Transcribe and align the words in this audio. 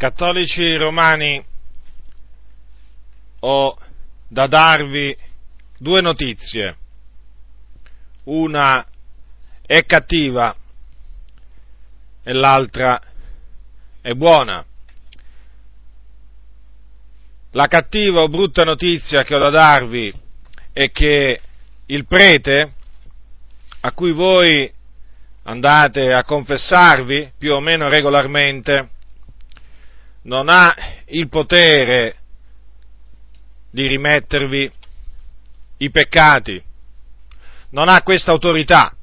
Cattolici 0.00 0.76
romani, 0.76 1.44
ho 3.40 3.78
da 4.26 4.46
darvi 4.46 5.14
due 5.76 6.00
notizie. 6.00 6.76
Una 8.24 8.82
è 9.66 9.84
cattiva 9.84 10.56
e 12.22 12.32
l'altra 12.32 12.98
è 14.00 14.12
buona. 14.12 14.64
La 17.50 17.66
cattiva 17.66 18.22
o 18.22 18.28
brutta 18.30 18.64
notizia 18.64 19.22
che 19.22 19.34
ho 19.34 19.38
da 19.38 19.50
darvi 19.50 20.10
è 20.72 20.90
che 20.90 21.40
il 21.84 22.06
prete 22.06 22.72
a 23.80 23.92
cui 23.92 24.12
voi 24.12 24.72
andate 25.42 26.14
a 26.14 26.24
confessarvi 26.24 27.32
più 27.36 27.52
o 27.52 27.60
meno 27.60 27.90
regolarmente 27.90 28.92
non 30.22 30.48
ha 30.48 30.74
il 31.06 31.28
potere 31.28 32.16
di 33.70 33.86
rimettervi 33.86 34.70
i 35.78 35.90
peccati, 35.90 36.62
non 37.70 37.88
ha 37.88 38.02
questa 38.02 38.32
autorità. 38.32 38.94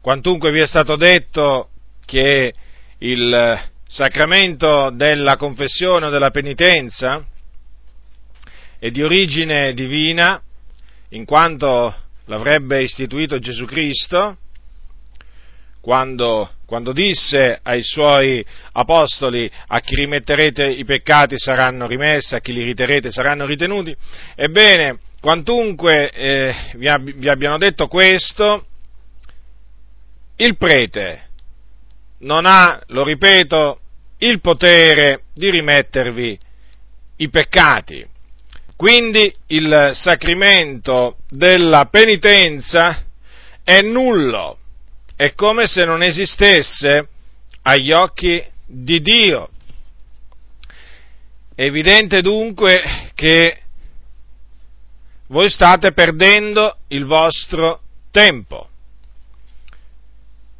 Quantunque 0.00 0.50
vi 0.50 0.60
è 0.60 0.66
stato 0.66 0.96
detto 0.96 1.70
che 2.06 2.54
il 2.98 3.70
sacramento 3.86 4.90
della 4.90 5.36
confessione 5.36 6.06
o 6.06 6.10
della 6.10 6.30
penitenza 6.30 7.24
è 8.78 8.90
di 8.90 9.02
origine 9.02 9.74
divina, 9.74 10.40
in 11.10 11.24
quanto 11.26 11.94
l'avrebbe 12.26 12.82
istituito 12.82 13.38
Gesù 13.38 13.66
Cristo, 13.66 14.38
quando, 15.80 16.50
quando, 16.66 16.92
disse 16.92 17.58
ai 17.62 17.82
suoi 17.82 18.44
apostoli 18.72 19.50
a 19.66 19.80
chi 19.80 19.94
rimetterete 19.94 20.66
i 20.66 20.84
peccati 20.84 21.38
saranno 21.38 21.86
rimessi, 21.86 22.34
a 22.34 22.40
chi 22.40 22.52
li 22.52 22.62
riterete 22.62 23.10
saranno 23.10 23.46
ritenuti. 23.46 23.96
Ebbene, 24.34 24.98
quantunque 25.20 26.10
eh, 26.10 26.54
vi, 26.74 26.88
ab- 26.88 27.12
vi 27.12 27.28
abbiano 27.28 27.56
detto 27.56 27.86
questo, 27.86 28.66
il 30.36 30.56
prete 30.56 31.28
non 32.20 32.44
ha, 32.46 32.80
lo 32.88 33.04
ripeto, 33.04 33.80
il 34.18 34.40
potere 34.40 35.22
di 35.34 35.50
rimettervi 35.50 36.38
i 37.16 37.28
peccati. 37.28 38.06
Quindi 38.76 39.32
il 39.48 39.90
sacramento 39.94 41.18
della 41.28 41.86
penitenza 41.90 43.04
è 43.62 43.80
nullo 43.82 44.59
è 45.20 45.34
come 45.34 45.66
se 45.66 45.84
non 45.84 46.02
esistesse 46.02 47.06
agli 47.60 47.92
occhi 47.92 48.42
di 48.64 49.02
Dio. 49.02 49.50
È 51.54 51.62
evidente 51.62 52.22
dunque 52.22 53.10
che 53.14 53.60
voi 55.26 55.50
state 55.50 55.92
perdendo 55.92 56.78
il 56.88 57.04
vostro 57.04 57.82
tempo 58.10 58.66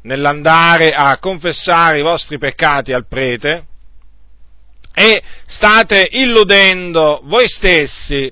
nell'andare 0.03 0.93
a 0.93 1.17
confessare 1.17 1.97
i 1.97 2.03
vostri 2.03 2.37
peccati 2.37 2.93
al 2.93 3.07
prete 3.07 3.65
e 4.93 5.23
state 5.47 6.07
illudendo 6.11 7.21
voi 7.23 7.47
stessi 7.47 8.31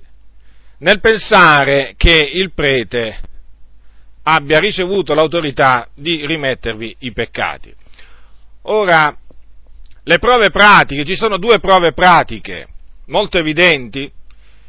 nel 0.77 0.99
pensare 0.99 1.95
che 1.97 2.13
il 2.13 2.53
prete 2.53 3.19
abbia 4.31 4.59
ricevuto 4.59 5.13
l'autorità 5.13 5.87
di 5.95 6.25
rimettervi 6.25 6.95
i 6.99 7.11
peccati. 7.11 7.73
Ora, 8.63 9.15
le 10.03 10.17
prove 10.19 10.49
pratiche, 10.49 11.05
ci 11.05 11.15
sono 11.15 11.37
due 11.37 11.59
prove 11.59 11.93
pratiche 11.93 12.67
molto 13.07 13.37
evidenti 13.37 14.11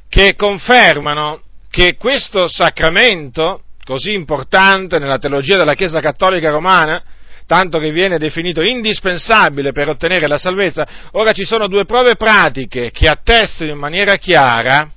che 0.08 0.34
confermano 0.34 1.42
che 1.70 1.96
questo 1.96 2.48
sacramento, 2.48 3.62
così 3.84 4.12
importante 4.12 4.98
nella 4.98 5.18
teologia 5.18 5.56
della 5.56 5.74
Chiesa 5.74 6.00
Cattolica 6.00 6.50
Romana, 6.50 7.02
tanto 7.46 7.78
che 7.78 7.90
viene 7.90 8.18
definito 8.18 8.62
indispensabile 8.62 9.72
per 9.72 9.88
ottenere 9.88 10.26
la 10.26 10.38
salvezza, 10.38 10.86
ora 11.12 11.32
ci 11.32 11.44
sono 11.44 11.68
due 11.68 11.84
prove 11.84 12.16
pratiche 12.16 12.90
che 12.90 13.08
attestano 13.08 13.70
in 13.70 13.78
maniera 13.78 14.16
chiara 14.16 14.90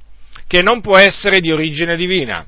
che 0.48 0.62
non 0.62 0.82
può 0.82 0.98
essere 0.98 1.40
di 1.40 1.52
origine 1.52 1.96
divina. 1.96 2.46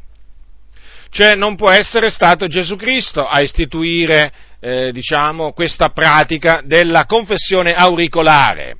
Cioè 1.15 1.35
non 1.35 1.55
può 1.55 1.71
essere 1.71 2.09
stato 2.09 2.47
Gesù 2.47 2.75
Cristo 2.75 3.25
a 3.25 3.39
istituire, 3.39 4.33
eh, 4.59 4.91
diciamo, 4.91 5.53
questa 5.53 5.87
pratica 5.87 6.59
della 6.61 7.05
confessione 7.05 7.71
auricolare. 7.71 8.75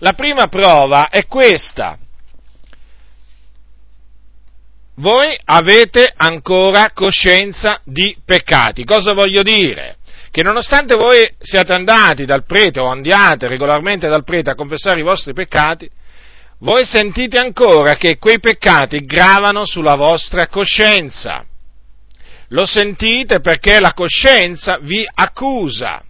La 0.00 0.12
prima 0.12 0.48
prova 0.48 1.08
è 1.08 1.24
questa. 1.24 1.96
Voi 4.96 5.34
avete 5.46 6.12
ancora 6.14 6.90
coscienza 6.92 7.80
di 7.84 8.18
peccati. 8.22 8.84
Cosa 8.84 9.14
voglio 9.14 9.40
dire? 9.40 9.96
Che 10.30 10.42
nonostante 10.42 10.94
voi 10.94 11.26
siate 11.38 11.72
andati 11.72 12.26
dal 12.26 12.44
prete 12.44 12.80
o 12.80 12.88
andiate 12.88 13.48
regolarmente 13.48 14.08
dal 14.08 14.24
prete 14.24 14.50
a 14.50 14.54
confessare 14.54 15.00
i 15.00 15.04
vostri 15.04 15.32
peccati, 15.32 15.88
voi 16.58 16.84
sentite 16.84 17.38
ancora 17.38 17.96
che 17.96 18.18
quei 18.18 18.40
peccati 18.40 18.98
gravano 19.06 19.64
sulla 19.64 19.94
vostra 19.94 20.48
coscienza. 20.48 21.46
Lo 22.52 22.66
sentite 22.66 23.40
perché 23.40 23.80
la 23.80 23.94
coscienza 23.94 24.78
vi 24.82 25.06
accusa. 25.10 26.04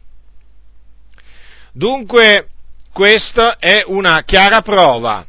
Dunque, 1.72 2.48
questa 2.92 3.58
è 3.58 3.84
una 3.86 4.24
chiara 4.24 4.60
prova 4.60 5.24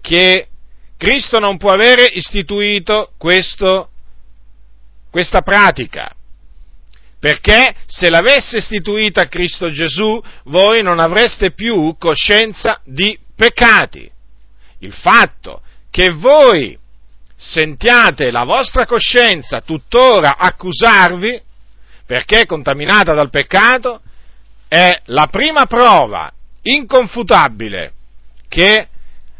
che 0.00 0.48
Cristo 0.96 1.40
non 1.40 1.56
può 1.56 1.72
avere 1.72 2.04
istituito 2.04 3.12
questo, 3.18 3.90
questa 5.10 5.42
pratica. 5.42 6.14
Perché 7.18 7.74
se 7.86 8.08
l'avesse 8.08 8.58
istituita 8.58 9.26
Cristo 9.26 9.70
Gesù, 9.72 10.22
voi 10.44 10.80
non 10.82 11.00
avreste 11.00 11.52
più 11.52 11.96
coscienza 11.98 12.80
di 12.84 13.18
peccati. 13.34 14.08
Il 14.78 14.92
fatto 14.92 15.62
che 15.90 16.10
voi 16.10 16.78
sentiate 17.46 18.30
la 18.30 18.44
vostra 18.44 18.86
coscienza 18.86 19.60
tuttora 19.60 20.36
accusarvi 20.38 21.42
perché 22.06 22.46
contaminata 22.46 23.12
dal 23.14 23.30
peccato, 23.30 24.00
è 24.68 25.00
la 25.06 25.26
prima 25.26 25.66
prova 25.66 26.30
inconfutabile 26.62 27.92
che 28.48 28.88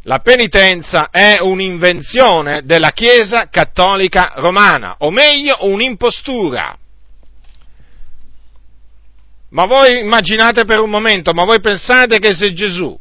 la 0.03 0.19
penitenza 0.19 1.09
è 1.11 1.39
un'invenzione 1.41 2.63
della 2.63 2.91
Chiesa 2.91 3.49
cattolica 3.49 4.33
romana, 4.37 4.97
o 4.99 5.11
meglio 5.11 5.57
un'impostura. 5.61 6.77
Ma 9.51 9.67
voi 9.67 10.01
immaginate 10.01 10.65
per 10.65 10.81
un 10.81 10.91
momento, 10.91 11.33
ma 11.33 11.45
voi 11.45 11.61
pensate 11.61 12.19
che 12.19 12.35
se 12.35 12.53
Gesù 12.53 12.99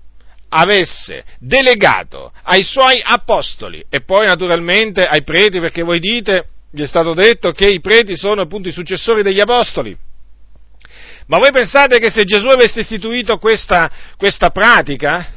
avesse 0.53 1.23
delegato 1.39 2.31
ai 2.43 2.63
suoi 2.63 3.01
apostoli 3.03 3.83
e 3.89 4.01
poi 4.01 4.27
naturalmente 4.27 5.03
ai 5.03 5.23
preti, 5.23 5.59
perché 5.59 5.81
voi 5.81 5.99
dite, 5.99 6.47
gli 6.71 6.81
è 6.81 6.87
stato 6.87 7.13
detto 7.13 7.51
che 7.51 7.67
i 7.67 7.81
preti 7.81 8.15
sono 8.15 8.41
appunto 8.41 8.69
i 8.69 8.71
successori 8.71 9.23
degli 9.23 9.39
apostoli. 9.39 9.95
Ma 11.27 11.37
voi 11.37 11.51
pensate 11.51 11.99
che 11.99 12.09
se 12.09 12.23
Gesù 12.23 12.47
avesse 12.47 12.81
istituito 12.81 13.37
questa, 13.37 13.89
questa 14.17 14.49
pratica, 14.49 15.27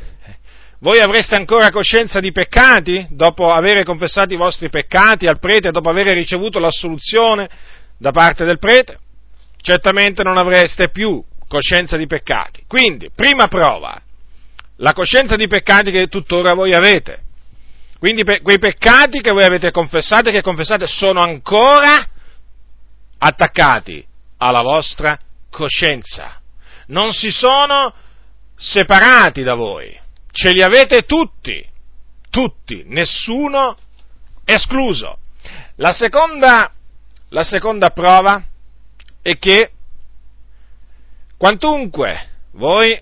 voi 0.81 0.99
avreste 0.99 1.37
ancora 1.37 1.71
coscienza 1.71 2.21
di 2.21 2.33
peccati 2.33 3.07
dopo 3.11 3.53
aver 3.53 3.83
confessato 3.85 4.35
i 4.35 4.39
vostri 4.39 4.69
peccati 4.69 5.27
al 5.27 5.39
prete, 5.39 5.71
dopo 5.71 5.89
aver 5.89 6.09
ricevuto 6.09 6.59
l'assoluzione 6.59 7.49
da 7.97 8.11
parte 8.11 8.45
del 8.45 8.59
prete? 8.59 8.99
Certamente 9.61 10.23
non 10.23 10.37
avreste 10.37 10.91
più 10.91 11.23
coscienza 11.49 11.97
di 11.97 12.07
peccati. 12.07 12.65
Quindi, 12.67 13.11
prima 13.15 13.49
prova, 13.49 14.01
la 14.77 14.93
coscienza 14.93 15.37
di 15.37 15.47
peccati 15.47 15.91
che 15.91 16.09
tuttora 16.09 16.55
voi 16.55 16.75
avete. 16.75 17.23
Quindi 17.99 18.25
pe- 18.25 18.43
quei 18.43 18.59
peccati 18.59 19.21
che 19.21 19.33
voi 19.33 19.45
avete 19.45 19.71
confessato 19.71 20.29
e 20.29 20.33
che 20.33 20.43
confessate 20.43 20.87
sono 20.87 21.21
ancora 21.21 22.07
attaccati 23.19 24.07
alla 24.39 24.63
vostra 24.63 25.19
coscienza. 25.51 26.41
Non 26.89 27.13
si 27.13 27.31
sono 27.31 27.93
separati 28.55 29.43
da 29.43 29.55
voi. 29.55 29.99
Ce 30.31 30.53
li 30.53 30.63
avete 30.63 31.03
tutti, 31.03 31.67
tutti, 32.29 32.85
nessuno 32.87 33.77
escluso. 34.45 35.19
La 35.77 35.93
seconda, 35.93 36.73
la 37.31 37.43
seconda 37.43 37.91
prova 37.91 38.43
è 39.23 39.39
che 39.39 39.71
quantunque 41.37 42.29
voi 42.53 43.01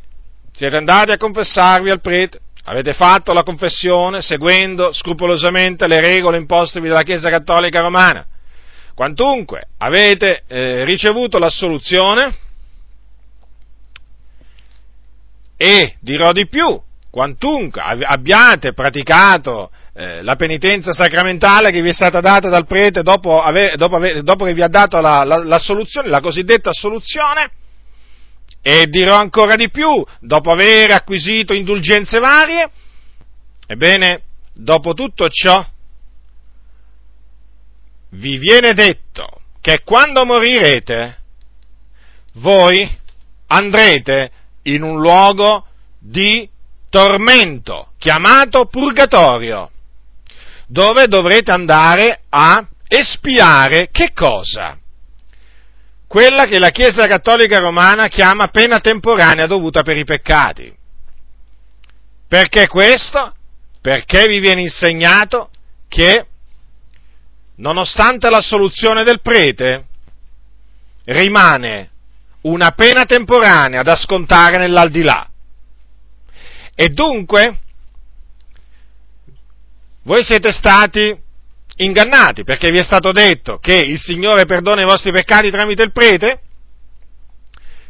siete 0.55 0.77
andati 0.77 1.11
a 1.11 1.17
confessarvi 1.17 1.91
al 1.91 2.01
prete, 2.01 2.39
avete 2.65 2.95
fatto 2.95 3.33
la 3.33 3.43
confessione 3.43 4.23
seguendo 4.23 4.93
scrupolosamente 4.93 5.87
le 5.87 6.01
regole 6.01 6.39
impostevi 6.39 6.89
dalla 6.89 7.03
Chiesa 7.03 7.29
Cattolica 7.29 7.81
Romana. 7.81 8.25
Quantunque 8.95 9.69
avete 9.79 10.45
eh, 10.47 10.85
ricevuto 10.85 11.39
l'assoluzione, 11.39 12.37
E 15.57 15.95
dirò 16.01 16.33
di 16.33 16.49
più, 16.49 16.81
quantunque 17.11 17.81
abbiate 17.81 18.73
praticato 18.73 19.71
eh, 19.95 20.21
la 20.23 20.35
penitenza 20.35 20.93
sacramentale 20.93 21.71
che 21.71 21.81
vi 21.81 21.91
è 21.91 21.95
stata 21.95 22.21
data 22.21 22.49
dal 22.49 22.67
prete 22.67 23.03
dopo, 23.03 23.41
aver, 23.41 23.77
dopo, 23.77 23.97
aver, 23.97 24.23
dopo 24.23 24.45
che 24.45 24.53
vi 24.53 24.63
ha 24.63 24.69
dato 24.69 25.01
la, 25.01 25.23
la, 25.25 25.43
la, 25.45 25.59
soluzione, 25.59 26.09
la 26.09 26.21
cosiddetta 26.21 26.73
soluzione, 26.73 27.51
e 28.67 28.87
dirò 28.89 29.17
ancora 29.17 29.57
di 29.57 29.69
più, 29.69 30.03
dopo 30.21 30.51
aver 30.51 30.91
acquisito 30.93 31.53
indulgenze 31.53 32.19
varie, 32.19 32.71
ebbene, 33.67 34.23
dopo 34.55 34.95
tutto 34.95 35.29
ciò, 35.29 35.63
vi 38.13 38.39
viene 38.39 38.73
detto 38.73 39.43
che 39.61 39.83
quando 39.85 40.25
morirete, 40.25 41.19
voi 42.37 42.91
andrete 43.49 44.31
in 44.63 44.83
un 44.83 44.99
luogo 44.99 45.67
di 45.99 46.49
tormento, 46.89 47.91
chiamato 47.99 48.65
purgatorio, 48.65 49.71
dove 50.69 51.07
dovrete 51.07 51.51
andare 51.51 52.23
a 52.31 52.67
espiare 52.89 53.91
che 53.91 54.15
cosa? 54.15 54.79
Quella 56.15 56.47
che 56.47 56.61
la 56.61 56.71
Chiesa 56.71 57.09
Cattolica 57.09 57.59
Romana 57.59 58.07
chiama 58.07 58.47
pena 58.47 58.79
temporanea 58.79 59.49
dovuta 59.49 59.83
per 59.83 59.97
i 59.97 60.05
peccati. 60.05 60.73
Perché 62.29 62.69
questo? 62.69 63.35
Perché 63.81 64.29
vi 64.29 64.39
viene 64.39 64.61
insegnato 64.61 65.51
che, 65.89 66.25
nonostante 67.57 68.31
la 68.31 68.41
soluzione 68.41 69.03
del 69.03 69.23
prete, 69.23 69.87
rimane 71.07 71.91
una 72.43 72.71
pena 72.71 73.05
temporanea 73.07 73.83
da 73.83 73.97
scontare 73.97 74.57
nell'aldilà. 74.57 75.29
E 76.77 76.91
dunque, 76.91 77.59
voi 80.05 80.23
siete 80.23 80.53
stati 80.53 81.24
ingannati 81.77 82.45
perché 82.45 82.71
vi 82.71 82.79
è 82.79 82.83
stato 82.83 83.13
detto 83.13 83.59
che 83.59 83.75
il 83.75 83.99
Signore 83.99 84.45
perdona 84.45 84.83
i 84.83 84.87
vostri 84.87 85.11
peccati 85.11 85.51
tramite 85.51 85.83
il 85.83 85.93
prete, 85.93 86.41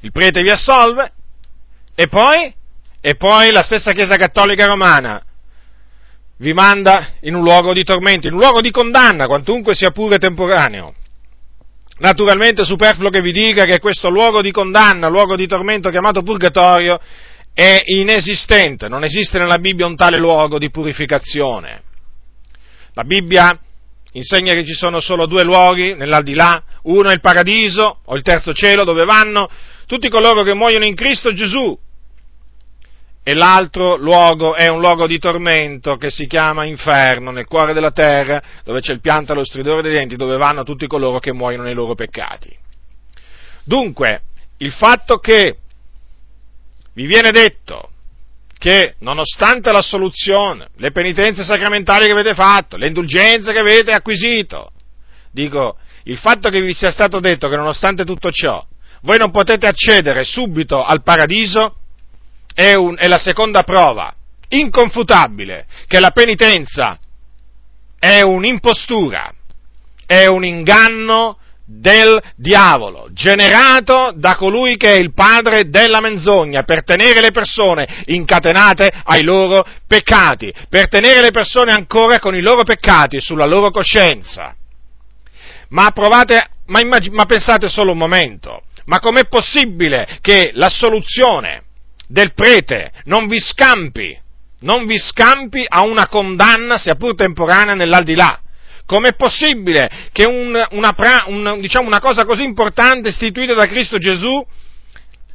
il 0.00 0.12
prete 0.12 0.42
vi 0.42 0.50
assolve, 0.50 1.12
e 1.94 2.08
poi, 2.08 2.52
e 3.00 3.14
poi 3.16 3.52
la 3.52 3.62
stessa 3.62 3.92
Chiesa 3.92 4.16
Cattolica 4.16 4.66
Romana 4.66 5.22
vi 6.38 6.52
manda 6.52 7.12
in 7.20 7.34
un 7.34 7.42
luogo 7.42 7.72
di 7.72 7.84
tormento, 7.84 8.26
in 8.26 8.34
un 8.34 8.40
luogo 8.40 8.60
di 8.60 8.70
condanna, 8.70 9.26
quantunque 9.26 9.74
sia 9.74 9.90
pure 9.90 10.18
temporaneo. 10.18 10.94
Naturalmente 11.98 12.62
è 12.62 12.64
superfluo 12.64 13.08
che 13.08 13.20
vi 13.20 13.30
dica 13.30 13.64
che 13.64 13.78
questo 13.78 14.10
luogo 14.10 14.42
di 14.42 14.50
condanna, 14.50 15.08
luogo 15.08 15.36
di 15.36 15.46
tormento 15.46 15.90
chiamato 15.90 16.22
purgatorio, 16.22 16.98
è 17.52 17.82
inesistente, 17.84 18.88
non 18.88 19.04
esiste 19.04 19.38
nella 19.38 19.58
Bibbia 19.58 19.86
un 19.86 19.94
tale 19.94 20.18
luogo 20.18 20.58
di 20.58 20.70
purificazione. 20.70 21.82
La 22.94 23.04
Bibbia 23.04 23.56
insegna 24.14 24.54
che 24.54 24.64
ci 24.64 24.74
sono 24.74 25.00
solo 25.00 25.26
due 25.26 25.44
luoghi 25.44 25.94
nell'aldilà, 25.94 26.62
uno 26.82 27.08
è 27.08 27.12
il 27.12 27.20
paradiso 27.20 28.00
o 28.04 28.16
il 28.16 28.22
terzo 28.22 28.52
cielo 28.52 28.84
dove 28.84 29.04
vanno 29.04 29.48
tutti 29.86 30.08
coloro 30.08 30.42
che 30.42 30.54
muoiono 30.54 30.84
in 30.84 30.94
Cristo 30.94 31.32
Gesù 31.32 31.78
e 33.26 33.32
l'altro 33.32 33.96
luogo 33.96 34.54
è 34.54 34.68
un 34.68 34.80
luogo 34.80 35.06
di 35.06 35.18
tormento 35.18 35.96
che 35.96 36.10
si 36.10 36.26
chiama 36.26 36.64
inferno, 36.64 37.30
nel 37.30 37.46
cuore 37.46 37.72
della 37.72 37.90
terra, 37.90 38.42
dove 38.64 38.80
c'è 38.80 38.92
il 38.92 39.00
pianto 39.00 39.32
e 39.32 39.36
lo 39.36 39.44
stridore 39.44 39.80
dei 39.80 39.94
denti, 39.94 40.16
dove 40.16 40.36
vanno 40.36 40.62
tutti 40.62 40.86
coloro 40.86 41.20
che 41.20 41.32
muoiono 41.32 41.62
nei 41.62 41.72
loro 41.72 41.94
peccati. 41.94 42.54
Dunque, 43.64 44.24
il 44.58 44.72
fatto 44.72 45.16
che 45.18 45.56
vi 46.92 47.06
viene 47.06 47.30
detto 47.30 47.92
che 48.64 48.94
nonostante 49.00 49.70
la 49.72 49.82
soluzione, 49.82 50.68
le 50.76 50.90
penitenze 50.90 51.44
sacramentali 51.44 52.06
che 52.06 52.12
avete 52.12 52.32
fatto, 52.32 52.78
le 52.78 52.86
indulgenze 52.86 53.52
che 53.52 53.58
avete 53.58 53.90
acquisito, 53.90 54.70
dico, 55.30 55.76
il 56.04 56.16
fatto 56.16 56.48
che 56.48 56.62
vi 56.62 56.72
sia 56.72 56.90
stato 56.90 57.20
detto 57.20 57.50
che 57.50 57.56
nonostante 57.56 58.06
tutto 58.06 58.30
ciò, 58.30 58.64
voi 59.02 59.18
non 59.18 59.30
potete 59.30 59.66
accedere 59.66 60.24
subito 60.24 60.82
al 60.82 61.02
paradiso, 61.02 61.74
è, 62.54 62.72
un, 62.72 62.96
è 62.98 63.06
la 63.06 63.18
seconda 63.18 63.64
prova 63.64 64.14
inconfutabile 64.48 65.66
che 65.86 66.00
la 66.00 66.12
penitenza 66.12 66.98
è 67.98 68.22
un'impostura, 68.22 69.30
è 70.06 70.24
un 70.24 70.42
inganno 70.42 71.36
del 71.66 72.22
diavolo, 72.36 73.08
generato 73.12 74.12
da 74.14 74.36
colui 74.36 74.76
che 74.76 74.94
è 74.94 74.98
il 74.98 75.14
padre 75.14 75.70
della 75.70 76.00
menzogna, 76.00 76.62
per 76.62 76.84
tenere 76.84 77.20
le 77.20 77.30
persone 77.30 78.02
incatenate 78.06 78.92
ai 79.04 79.22
loro 79.22 79.66
peccati, 79.86 80.52
per 80.68 80.88
tenere 80.88 81.22
le 81.22 81.30
persone 81.30 81.72
ancora 81.72 82.18
con 82.18 82.34
i 82.34 82.42
loro 82.42 82.64
peccati 82.64 83.20
sulla 83.20 83.46
loro 83.46 83.70
coscienza. 83.70 84.54
Ma 85.68 85.90
provate, 85.90 86.48
ma, 86.66 86.80
immag- 86.80 87.12
ma 87.12 87.24
pensate 87.24 87.68
solo 87.68 87.92
un 87.92 87.98
momento, 87.98 88.62
ma 88.84 88.98
com'è 88.98 89.26
possibile 89.26 90.18
che 90.20 90.50
la 90.54 90.68
soluzione 90.68 91.62
del 92.06 92.34
prete 92.34 92.92
non 93.04 93.26
vi 93.26 93.40
scampi, 93.40 94.16
non 94.60 94.84
vi 94.84 94.98
scampi 94.98 95.64
a 95.66 95.82
una 95.82 96.06
condanna, 96.08 96.76
sia 96.76 96.94
pur 96.94 97.14
temporanea, 97.14 97.74
nell'aldilà? 97.74 98.40
Com'è 98.86 99.14
possibile 99.14 99.90
che 100.12 100.24
un, 100.24 100.54
una, 100.72 100.94
un, 101.26 101.58
diciamo, 101.60 101.86
una 101.86 102.00
cosa 102.00 102.24
così 102.24 102.42
importante 102.42 103.08
istituita 103.08 103.54
da 103.54 103.66
Cristo 103.66 103.98
Gesù 103.98 104.44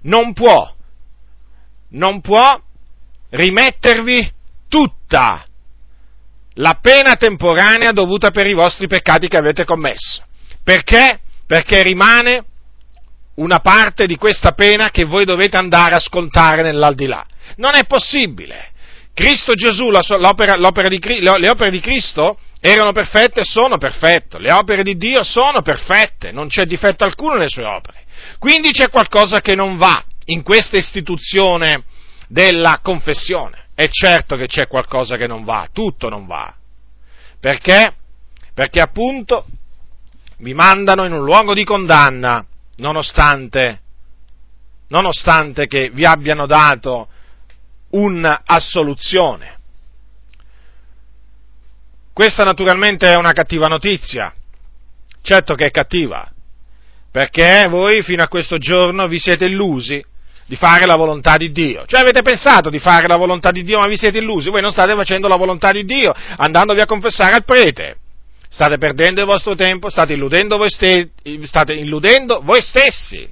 non 0.03 0.33
può, 0.33 0.71
non 1.89 2.21
può 2.21 2.61
rimettervi 3.31 4.31
tutta 4.67 5.45
la 6.53 6.77
pena 6.81 7.15
temporanea 7.15 7.91
dovuta 7.91 8.31
per 8.31 8.45
i 8.45 8.53
vostri 8.53 8.87
peccati 8.87 9.27
che 9.27 9.37
avete 9.37 9.65
commesso? 9.65 10.23
Perché? 10.63 11.19
Perché 11.47 11.81
rimane 11.81 12.43
una 13.35 13.59
parte 13.59 14.05
di 14.05 14.15
questa 14.15 14.51
pena 14.51 14.89
che 14.89 15.05
voi 15.05 15.25
dovete 15.25 15.57
andare 15.57 15.95
a 15.95 15.99
scontare 15.99 16.61
nell'aldilà. 16.61 17.25
Non 17.55 17.75
è 17.75 17.85
possibile. 17.85 18.71
Cristo 19.13 19.53
Gesù, 19.53 19.89
l'opera, 19.89 20.55
l'opera 20.55 20.87
di, 20.87 20.99
le 20.99 21.49
opere 21.49 21.71
di 21.71 21.79
Cristo 21.79 22.37
erano 22.59 22.91
perfette 22.91 23.41
e 23.41 23.45
sono 23.45 23.77
perfette, 23.77 24.39
le 24.39 24.51
opere 24.51 24.83
di 24.83 24.97
Dio 24.97 25.23
sono 25.23 25.61
perfette, 25.61 26.31
non 26.31 26.47
c'è 26.47 26.65
difetto 26.65 27.03
alcuno 27.03 27.35
nelle 27.35 27.49
sue 27.49 27.63
opere. 27.63 28.05
Quindi 28.37 28.71
c'è 28.71 28.89
qualcosa 28.89 29.39
che 29.39 29.55
non 29.55 29.77
va 29.77 30.03
in 30.25 30.43
questa 30.43 30.77
istituzione 30.77 31.83
della 32.27 32.79
confessione. 32.81 33.67
È 33.73 33.87
certo 33.87 34.35
che 34.35 34.47
c'è 34.47 34.67
qualcosa 34.67 35.15
che 35.15 35.25
non 35.25 35.43
va, 35.43 35.69
tutto 35.71 36.09
non 36.09 36.25
va. 36.25 36.53
Perché? 37.39 37.95
Perché 38.53 38.81
appunto 38.81 39.45
vi 40.39 40.53
mandano 40.53 41.05
in 41.05 41.13
un 41.13 41.23
luogo 41.23 41.53
di 41.53 41.63
condanna, 41.63 42.45
nonostante, 42.77 43.81
nonostante 44.89 45.67
che 45.67 45.89
vi 45.91 46.05
abbiano 46.05 46.45
dato 46.45 47.07
un'assoluzione. 47.91 49.58
Questa 52.19 52.43
naturalmente 52.43 53.09
è 53.09 53.15
una 53.15 53.31
cattiva 53.31 53.67
notizia, 53.67 54.33
certo 55.21 55.55
che 55.55 55.67
è 55.67 55.71
cattiva, 55.71 56.29
perché 57.09 57.65
voi 57.69 58.03
fino 58.03 58.21
a 58.21 58.27
questo 58.27 58.57
giorno 58.57 59.07
vi 59.07 59.17
siete 59.17 59.45
illusi 59.45 60.03
di 60.45 60.57
fare 60.57 60.85
la 60.85 60.97
volontà 60.97 61.37
di 61.37 61.53
Dio. 61.53 61.85
Cioè 61.85 62.01
avete 62.01 62.21
pensato 62.21 62.69
di 62.69 62.77
fare 62.77 63.07
la 63.07 63.15
volontà 63.15 63.51
di 63.51 63.63
Dio, 63.63 63.79
ma 63.79 63.87
vi 63.87 63.95
siete 63.95 64.17
illusi, 64.17 64.49
voi 64.49 64.59
non 64.59 64.71
state 64.71 64.95
facendo 64.95 65.29
la 65.29 65.37
volontà 65.37 65.71
di 65.71 65.85
Dio, 65.85 66.13
andandovi 66.35 66.81
a 66.81 66.85
confessare 66.85 67.35
al 67.35 67.45
prete. 67.45 67.99
State 68.49 68.77
perdendo 68.77 69.21
il 69.21 69.25
vostro 69.25 69.55
tempo, 69.55 69.89
state 69.89 70.11
illudendo 70.11 70.57
voi, 70.57 70.69
ste- 70.69 71.11
state 71.43 71.71
illudendo 71.71 72.41
voi 72.43 72.59
stessi. 72.59 73.31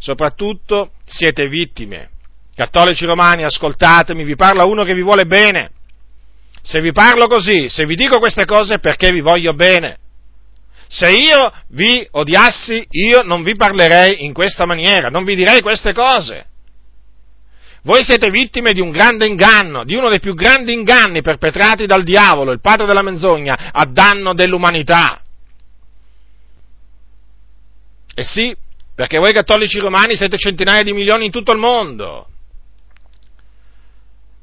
Soprattutto 0.00 0.94
siete 1.04 1.46
vittime. 1.46 2.10
Cattolici 2.56 3.04
romani, 3.04 3.44
ascoltatemi, 3.44 4.24
vi 4.24 4.34
parla 4.34 4.64
uno 4.64 4.82
che 4.82 4.94
vi 4.94 5.02
vuole 5.02 5.26
bene. 5.26 5.70
Se 6.66 6.80
vi 6.80 6.92
parlo 6.92 7.26
così, 7.26 7.68
se 7.68 7.84
vi 7.84 7.94
dico 7.94 8.18
queste 8.18 8.46
cose 8.46 8.76
è 8.76 8.78
perché 8.78 9.12
vi 9.12 9.20
voglio 9.20 9.52
bene. 9.52 9.98
Se 10.88 11.10
io 11.10 11.52
vi 11.68 12.06
odiassi, 12.10 12.86
io 12.88 13.22
non 13.22 13.42
vi 13.42 13.54
parlerei 13.54 14.24
in 14.24 14.32
questa 14.32 14.64
maniera, 14.64 15.08
non 15.08 15.24
vi 15.24 15.34
direi 15.34 15.60
queste 15.60 15.92
cose. 15.92 16.46
Voi 17.82 18.02
siete 18.02 18.30
vittime 18.30 18.72
di 18.72 18.80
un 18.80 18.90
grande 18.90 19.26
inganno, 19.26 19.84
di 19.84 19.94
uno 19.94 20.08
dei 20.08 20.20
più 20.20 20.32
grandi 20.32 20.72
inganni 20.72 21.20
perpetrati 21.20 21.84
dal 21.84 22.02
diavolo, 22.02 22.50
il 22.50 22.62
padre 22.62 22.86
della 22.86 23.02
menzogna, 23.02 23.70
a 23.70 23.84
danno 23.84 24.32
dell'umanità. 24.32 25.22
E 28.14 28.22
eh 28.22 28.24
sì, 28.24 28.56
perché 28.94 29.18
voi 29.18 29.34
cattolici 29.34 29.78
romani 29.80 30.16
siete 30.16 30.38
centinaia 30.38 30.82
di 30.82 30.94
milioni 30.94 31.26
in 31.26 31.30
tutto 31.30 31.52
il 31.52 31.58
mondo. 31.58 32.26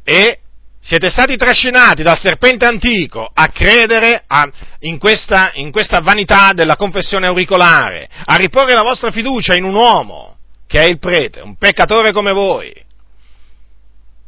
E 0.03 0.39
siete 0.83 1.11
stati 1.11 1.37
trascinati 1.37 2.01
dal 2.01 2.17
serpente 2.17 2.65
antico 2.65 3.29
a 3.31 3.49
credere 3.49 4.23
a, 4.25 4.49
in, 4.79 4.97
questa, 4.97 5.51
in 5.53 5.71
questa 5.71 5.99
vanità 5.99 6.53
della 6.53 6.75
confessione 6.75 7.27
auricolare, 7.27 8.09
a 8.25 8.35
riporre 8.35 8.73
la 8.73 8.81
vostra 8.81 9.11
fiducia 9.11 9.55
in 9.55 9.63
un 9.63 9.75
uomo 9.75 10.37
che 10.65 10.79
è 10.79 10.85
il 10.85 10.97
prete, 10.97 11.41
un 11.41 11.55
peccatore 11.55 12.11
come 12.11 12.31
voi. 12.31 12.73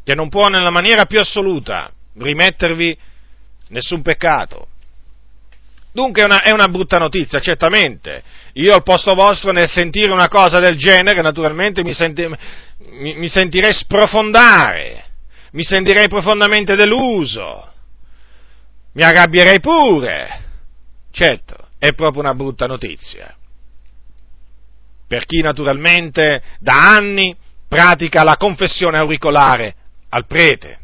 che 0.03 0.13
non 0.13 0.29
può 0.29 0.47
nella 0.47 0.69
maniera 0.69 1.05
più 1.05 1.19
assoluta 1.19 1.91
rimettervi 2.17 2.97
nessun 3.69 4.01
peccato. 4.01 4.67
Dunque 5.93 6.23
è 6.23 6.25
una, 6.25 6.41
è 6.41 6.51
una, 6.51 6.67
brutta 6.67 6.97
notizia, 6.97 7.39
certamente. 7.39 8.23
Io 8.53 8.73
al 8.73 8.83
posto 8.83 9.13
vostro 9.13 9.51
nel 9.51 9.69
sentire 9.69 10.11
una 10.11 10.27
cosa 10.27 10.59
del 10.59 10.75
genere, 10.75 11.21
naturalmente 11.21 11.83
mi, 11.83 11.93
senti, 11.93 12.27
mi, 12.27 13.15
mi 13.15 13.29
sentirei 13.29 13.73
sprofondare, 13.73 15.05
mi 15.53 15.63
sentirei 15.63 16.07
profondamente 16.07 16.75
deluso, 16.75 17.71
mi 18.93 19.03
arrabbierei 19.03 19.59
pure. 19.59 20.41
Certo, 21.11 21.69
è 21.77 21.93
proprio 21.93 22.21
una 22.21 22.33
brutta 22.33 22.65
notizia. 22.65 23.35
Per 25.07 25.25
chi 25.25 25.41
naturalmente 25.41 26.41
da 26.59 26.95
anni 26.95 27.35
pratica 27.67 28.23
la 28.23 28.35
confessione 28.35 28.97
auricolare 28.97 29.75
al 30.09 30.25
prete. 30.25 30.79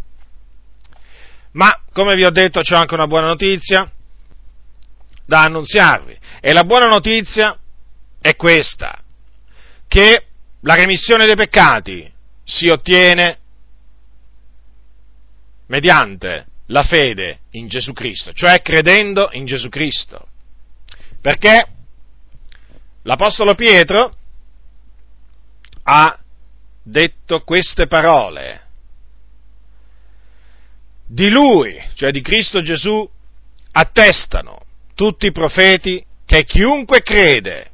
Ma, 1.54 1.82
come 1.92 2.16
vi 2.16 2.26
ho 2.26 2.30
detto, 2.30 2.62
c'è 2.62 2.76
anche 2.76 2.94
una 2.94 3.08
buona 3.08 3.28
notizia 3.28 3.92
da 5.26 5.42
annunziarvi. 5.42 6.18
E 6.42 6.54
la 6.54 6.64
buona 6.64 6.86
notizia 6.86 7.58
è 8.22 8.36
questa, 8.36 9.02
che 9.88 10.26
la 10.62 10.76
remissione 10.76 11.26
dei 11.26 11.36
peccati 11.36 12.12
si 12.44 12.68
ottiene 12.68 13.40
mediante 15.70 16.46
la 16.68 16.84
fede 16.84 17.40
in 17.52 17.68
Gesù 17.68 17.94
Cristo, 17.94 18.34
cioè 18.34 18.62
credendo 18.62 19.30
in 19.32 19.46
Gesù 19.46 19.70
Cristo. 19.70 20.28
Perché 21.22 21.68
l'Apostolo 23.04 23.56
Pietro 23.56 24.16
ha 25.84 26.20
detto 26.84 27.42
queste 27.42 27.88
parole. 27.88 28.68
Di 31.08 31.30
lui, 31.30 31.82
cioè 31.96 32.12
di 32.12 32.22
Cristo 32.22 32.62
Gesù, 32.62 33.10
attestano 33.72 34.62
tutti 34.94 35.28
i 35.28 35.32
profeti 35.32 36.04
che 36.26 36.46
chiunque 36.46 37.02
crede 37.02 37.72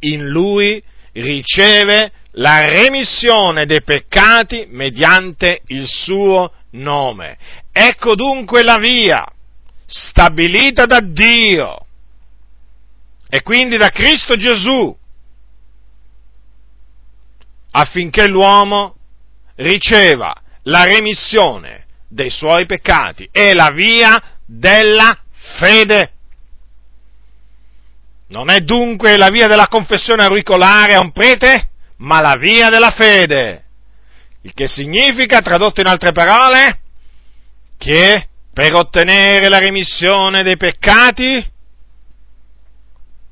in 0.00 0.26
lui 0.28 0.82
riceve 1.12 2.12
la 2.32 2.68
remissione 2.68 3.66
dei 3.66 3.82
peccati 3.82 4.66
mediante 4.68 5.62
il 5.66 5.86
suo 5.86 6.52
nome. 6.72 7.38
Ecco 7.72 8.14
dunque 8.14 8.62
la 8.62 8.78
via 8.78 9.24
stabilita 9.86 10.84
da 10.84 11.00
Dio 11.00 11.86
e 13.28 13.42
quindi 13.42 13.76
da 13.76 13.90
Cristo 13.90 14.36
Gesù 14.36 14.96
affinché 17.70 18.26
l'uomo 18.26 18.96
riceva 19.56 20.34
la 20.64 20.84
remissione 20.84 21.86
dei 22.08 22.30
suoi 22.30 22.66
peccati 22.66 23.28
e 23.30 23.54
la 23.54 23.70
via 23.70 24.20
della 24.46 25.18
fede. 25.58 26.12
Non 28.28 28.50
è 28.50 28.60
dunque 28.60 29.16
la 29.16 29.30
via 29.30 29.46
della 29.46 29.68
confessione 29.68 30.22
auricolare 30.22 30.94
a 30.94 31.00
un 31.00 31.12
prete, 31.12 31.70
ma 31.98 32.20
la 32.20 32.36
via 32.36 32.68
della 32.68 32.90
fede. 32.90 33.64
Il 34.42 34.52
che 34.54 34.68
significa, 34.68 35.40
tradotto 35.40 35.80
in 35.80 35.86
altre 35.86 36.12
parole, 36.12 36.80
che 37.76 38.26
per 38.52 38.74
ottenere 38.74 39.48
la 39.48 39.58
remissione 39.58 40.42
dei 40.42 40.56
peccati 40.56 41.46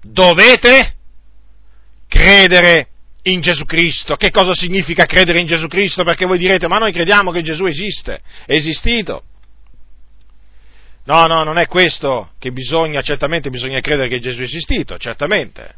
dovete 0.02 0.94
credere 2.08 2.88
in 3.22 3.40
Gesù 3.40 3.64
Cristo. 3.64 4.16
Che 4.16 4.30
cosa 4.30 4.54
significa 4.54 5.04
credere 5.04 5.40
in 5.40 5.46
Gesù 5.46 5.66
Cristo? 5.66 6.04
Perché 6.04 6.26
voi 6.26 6.38
direte, 6.38 6.68
ma 6.68 6.78
noi 6.78 6.92
crediamo 6.92 7.32
che 7.32 7.42
Gesù 7.42 7.66
esiste, 7.66 8.20
è 8.46 8.54
esistito. 8.54 9.22
No, 11.04 11.24
no, 11.26 11.44
non 11.44 11.58
è 11.58 11.66
questo 11.66 12.30
che 12.38 12.50
bisogna, 12.50 13.00
certamente 13.00 13.50
bisogna 13.50 13.80
credere 13.80 14.08
che 14.08 14.18
Gesù 14.18 14.40
è 14.40 14.44
esistito, 14.44 14.96
certamente. 14.98 15.74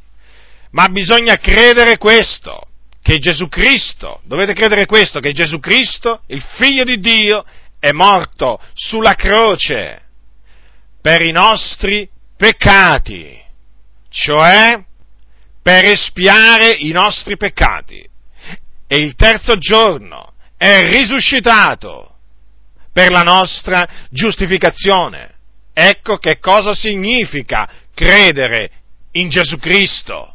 Ma 0.71 0.88
bisogna 0.88 1.37
credere 1.37 1.97
questo, 1.99 2.68
che 3.08 3.20
Gesù 3.20 3.48
Cristo, 3.48 4.20
dovete 4.24 4.52
credere 4.52 4.84
questo, 4.84 5.18
che 5.18 5.32
Gesù 5.32 5.60
Cristo, 5.60 6.24
il 6.26 6.42
figlio 6.42 6.84
di 6.84 7.00
Dio, 7.00 7.42
è 7.78 7.90
morto 7.90 8.60
sulla 8.74 9.14
croce 9.14 10.02
per 11.00 11.22
i 11.22 11.32
nostri 11.32 12.06
peccati, 12.36 13.40
cioè 14.10 14.84
per 15.62 15.86
espiare 15.86 16.72
i 16.72 16.90
nostri 16.90 17.38
peccati. 17.38 18.06
E 18.86 18.96
il 18.96 19.14
terzo 19.14 19.56
giorno 19.56 20.34
è 20.58 20.82
risuscitato 20.90 22.14
per 22.92 23.10
la 23.10 23.22
nostra 23.22 23.88
giustificazione. 24.10 25.36
Ecco 25.72 26.18
che 26.18 26.38
cosa 26.40 26.74
significa 26.74 27.70
credere 27.94 28.70
in 29.12 29.30
Gesù 29.30 29.56
Cristo. 29.56 30.34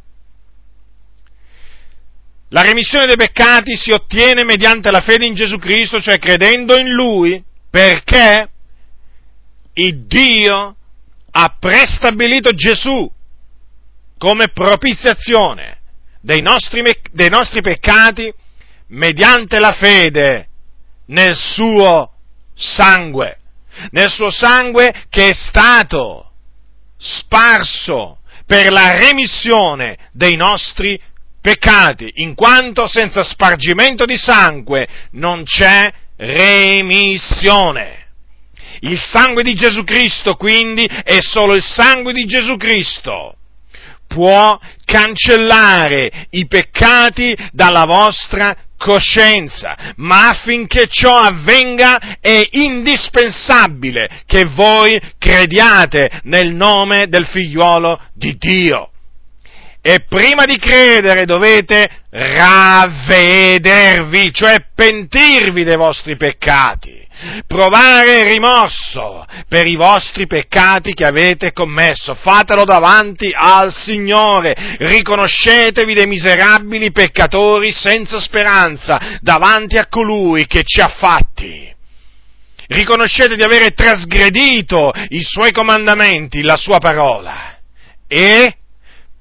La 2.54 2.62
remissione 2.62 3.08
dei 3.08 3.16
peccati 3.16 3.76
si 3.76 3.90
ottiene 3.90 4.44
mediante 4.44 4.92
la 4.92 5.02
fede 5.02 5.26
in 5.26 5.34
Gesù 5.34 5.58
Cristo, 5.58 6.00
cioè 6.00 6.20
credendo 6.20 6.78
in 6.78 6.92
Lui, 6.92 7.44
perché 7.68 8.48
il 9.74 10.06
Dio 10.06 10.76
ha 11.32 11.56
prestabilito 11.60 12.52
Gesù 12.52 13.12
come 14.20 14.50
propiziazione 14.50 15.80
dei 16.22 16.44
nostri, 16.44 16.84
dei 17.12 17.30
nostri 17.30 17.62
peccati 17.62 18.32
mediante 18.90 19.60
la 19.60 19.72
fede 19.72 20.48
nel 21.08 21.36
suo 21.36 22.12
sangue, 22.54 23.40
nel 23.90 24.12
suo 24.12 24.30
sangue 24.30 24.94
che 25.10 25.30
è 25.30 25.34
stato 25.34 26.34
sparso 27.00 28.20
per 28.46 28.72
la 28.72 28.92
remissione 28.92 29.98
dei 30.12 30.36
nostri 30.36 30.90
peccati, 30.90 31.12
in 32.16 32.36
quanto 32.36 32.88
senza 32.88 33.24
spargimento 33.24 34.06
di 34.06 34.18
sangue 34.18 34.88
non 35.12 35.44
c'è 35.44 35.92
remissione. 36.18 38.02
Il 38.80 39.00
sangue 39.00 39.44
di 39.44 39.54
Gesù 39.54 39.84
Cristo, 39.84 40.36
quindi, 40.36 40.86
è 40.86 41.18
solo 41.20 41.54
il 41.54 41.64
sangue 41.64 42.14
di 42.14 42.26
Gesù 42.26 42.58
Cristo 42.58 43.38
può 44.14 44.60
cancellare 44.86 46.28
i 46.32 46.46
peccati 46.46 47.36
dalla 47.52 47.86
vostra 47.86 48.56
coscienza, 48.78 49.94
ma 49.96 50.30
affinché 50.30 50.88
ciò 50.88 51.18
avvenga 51.18 52.20
è 52.20 52.48
indispensabile 52.52 54.22
che 54.28 54.46
voi 54.46 55.00
crediate 55.18 56.20
nel 56.24 56.54
nome 56.54 57.08
del 57.08 57.26
figliuolo 57.26 58.00
di 58.14 58.36
Dio. 58.38 58.93
E 59.86 60.06
prima 60.08 60.46
di 60.46 60.58
credere 60.58 61.26
dovete 61.26 61.90
ravvedervi, 62.10 63.52
cioè 64.32 64.68
pentirvi 64.74 65.66
dei 65.66 65.76
vostri 65.76 66.16
peccati. 66.16 67.06
Provare 67.46 68.24
rimorso 68.24 69.26
per 69.50 69.68
i 69.68 69.76
vostri 69.76 70.26
peccati 70.26 70.94
che 70.94 71.04
avete 71.04 71.52
commesso, 71.52 72.16
fatelo 72.16 72.64
davanti 72.64 73.30
al 73.36 73.74
Signore, 73.74 74.56
riconoscetevi 74.80 75.94
dei 75.94 76.08
miserabili 76.08 76.94
peccatori 76.94 77.74
senza 77.74 78.22
speranza 78.22 79.20
davanti 79.20 79.78
a 79.78 79.88
colui 79.88 80.48
che 80.48 80.64
ci 80.64 80.80
ha 80.80 80.88
fatti. 80.88 81.70
Riconoscete 82.68 83.36
di 83.36 83.44
avere 83.44 83.72
trasgredito 83.72 84.94
i 85.10 85.22
suoi 85.22 85.52
comandamenti, 85.52 86.42
la 86.42 86.56
sua 86.56 86.80
parola. 86.80 87.58
E 88.08 88.60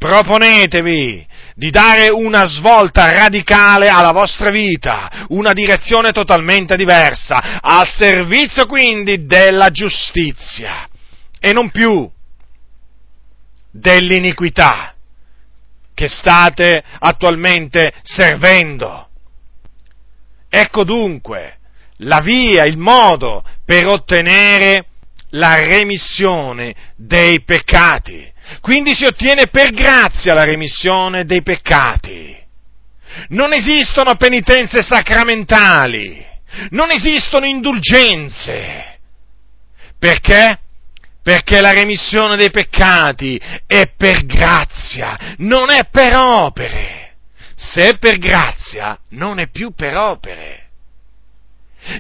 proponetevi 0.03 1.25
di 1.55 1.71
dare 1.71 2.09
una 2.09 2.45
svolta 2.47 3.09
radicale 3.13 3.89
alla 3.89 4.11
vostra 4.11 4.51
vita, 4.51 5.27
una 5.29 5.53
direzione 5.53 6.11
totalmente 6.11 6.75
diversa, 6.75 7.61
al 7.61 7.87
servizio 7.87 8.67
quindi 8.67 9.27
della 9.27 9.71
giustizia 9.71 10.89
e 11.39 11.53
non 11.53 11.71
più 11.71 12.11
dell'iniquità 13.71 14.93
che 15.95 16.09
state 16.09 16.83
attualmente 16.99 17.93
servendo. 18.03 19.09
Ecco 20.49 20.83
dunque 20.83 21.59
la 21.99 22.19
via, 22.19 22.65
il 22.65 22.77
modo 22.77 23.45
per 23.65 23.87
ottenere 23.87 24.87
la 25.31 25.55
remissione 25.55 26.75
dei 26.97 27.43
peccati. 27.43 28.31
Quindi 28.61 28.95
si 28.95 29.05
ottiene 29.05 29.49
per 29.49 29.73
grazia 29.73 30.35
la 30.35 30.45
remissione 30.45 31.25
dei 31.25 31.43
peccati. 31.43 32.37
Non 33.29 33.53
esistono 33.53 34.17
penitenze 34.17 34.83
sacramentali, 34.83 36.25
non 36.71 36.91
esistono 36.91 37.47
indulgenze. 37.47 38.99
Perché? 39.99 40.59
Perché 41.23 41.61
la 41.61 41.73
remissione 41.73 42.37
dei 42.37 42.51
peccati 42.51 43.41
è 43.67 43.93
per 43.97 44.25
grazia, 44.25 45.17
non 45.39 45.71
è 45.71 45.89
per 45.91 46.17
opere. 46.17 47.15
Se 47.55 47.91
è 47.91 47.99
per 47.99 48.19
grazia, 48.19 48.99
non 49.11 49.39
è 49.39 49.49
più 49.49 49.73
per 49.73 49.97
opere. 49.97 50.67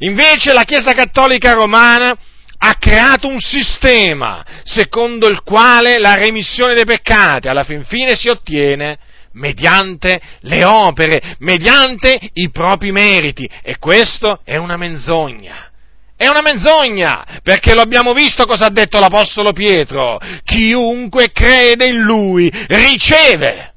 Invece 0.01 0.53
la 0.53 0.65
Chiesa 0.65 0.93
Cattolica 0.93 1.53
Romana 1.53 2.17
ha 2.65 2.75
creato 2.79 3.27
un 3.27 3.41
sistema 3.41 4.45
secondo 4.63 5.27
il 5.27 5.43
quale 5.43 5.99
la 5.99 6.15
remissione 6.15 6.75
dei 6.75 6.85
peccati 6.85 7.49
alla 7.49 7.65
fin 7.65 7.85
fine 7.85 8.15
si 8.15 8.29
ottiene 8.29 8.99
mediante 9.33 10.21
le 10.41 10.63
opere, 10.63 11.37
mediante 11.39 12.19
i 12.35 12.51
propri 12.51 12.93
meriti. 12.93 13.49
E 13.63 13.79
questo 13.79 14.41
è 14.45 14.57
una 14.57 14.77
menzogna. 14.77 15.71
È 16.17 16.29
una 16.29 16.41
menzogna, 16.41 17.41
perché 17.43 17.75
lo 17.75 17.81
abbiamo 17.81 18.13
visto 18.13 18.47
cosa 18.47 18.67
ha 18.67 18.71
detto 18.71 19.01
l'Apostolo 19.01 19.53
Pietro. 19.53 20.21
Chiunque 20.45 21.33
crede 21.33 21.87
in 21.87 22.01
Lui 22.03 22.49
riceve 22.69 23.73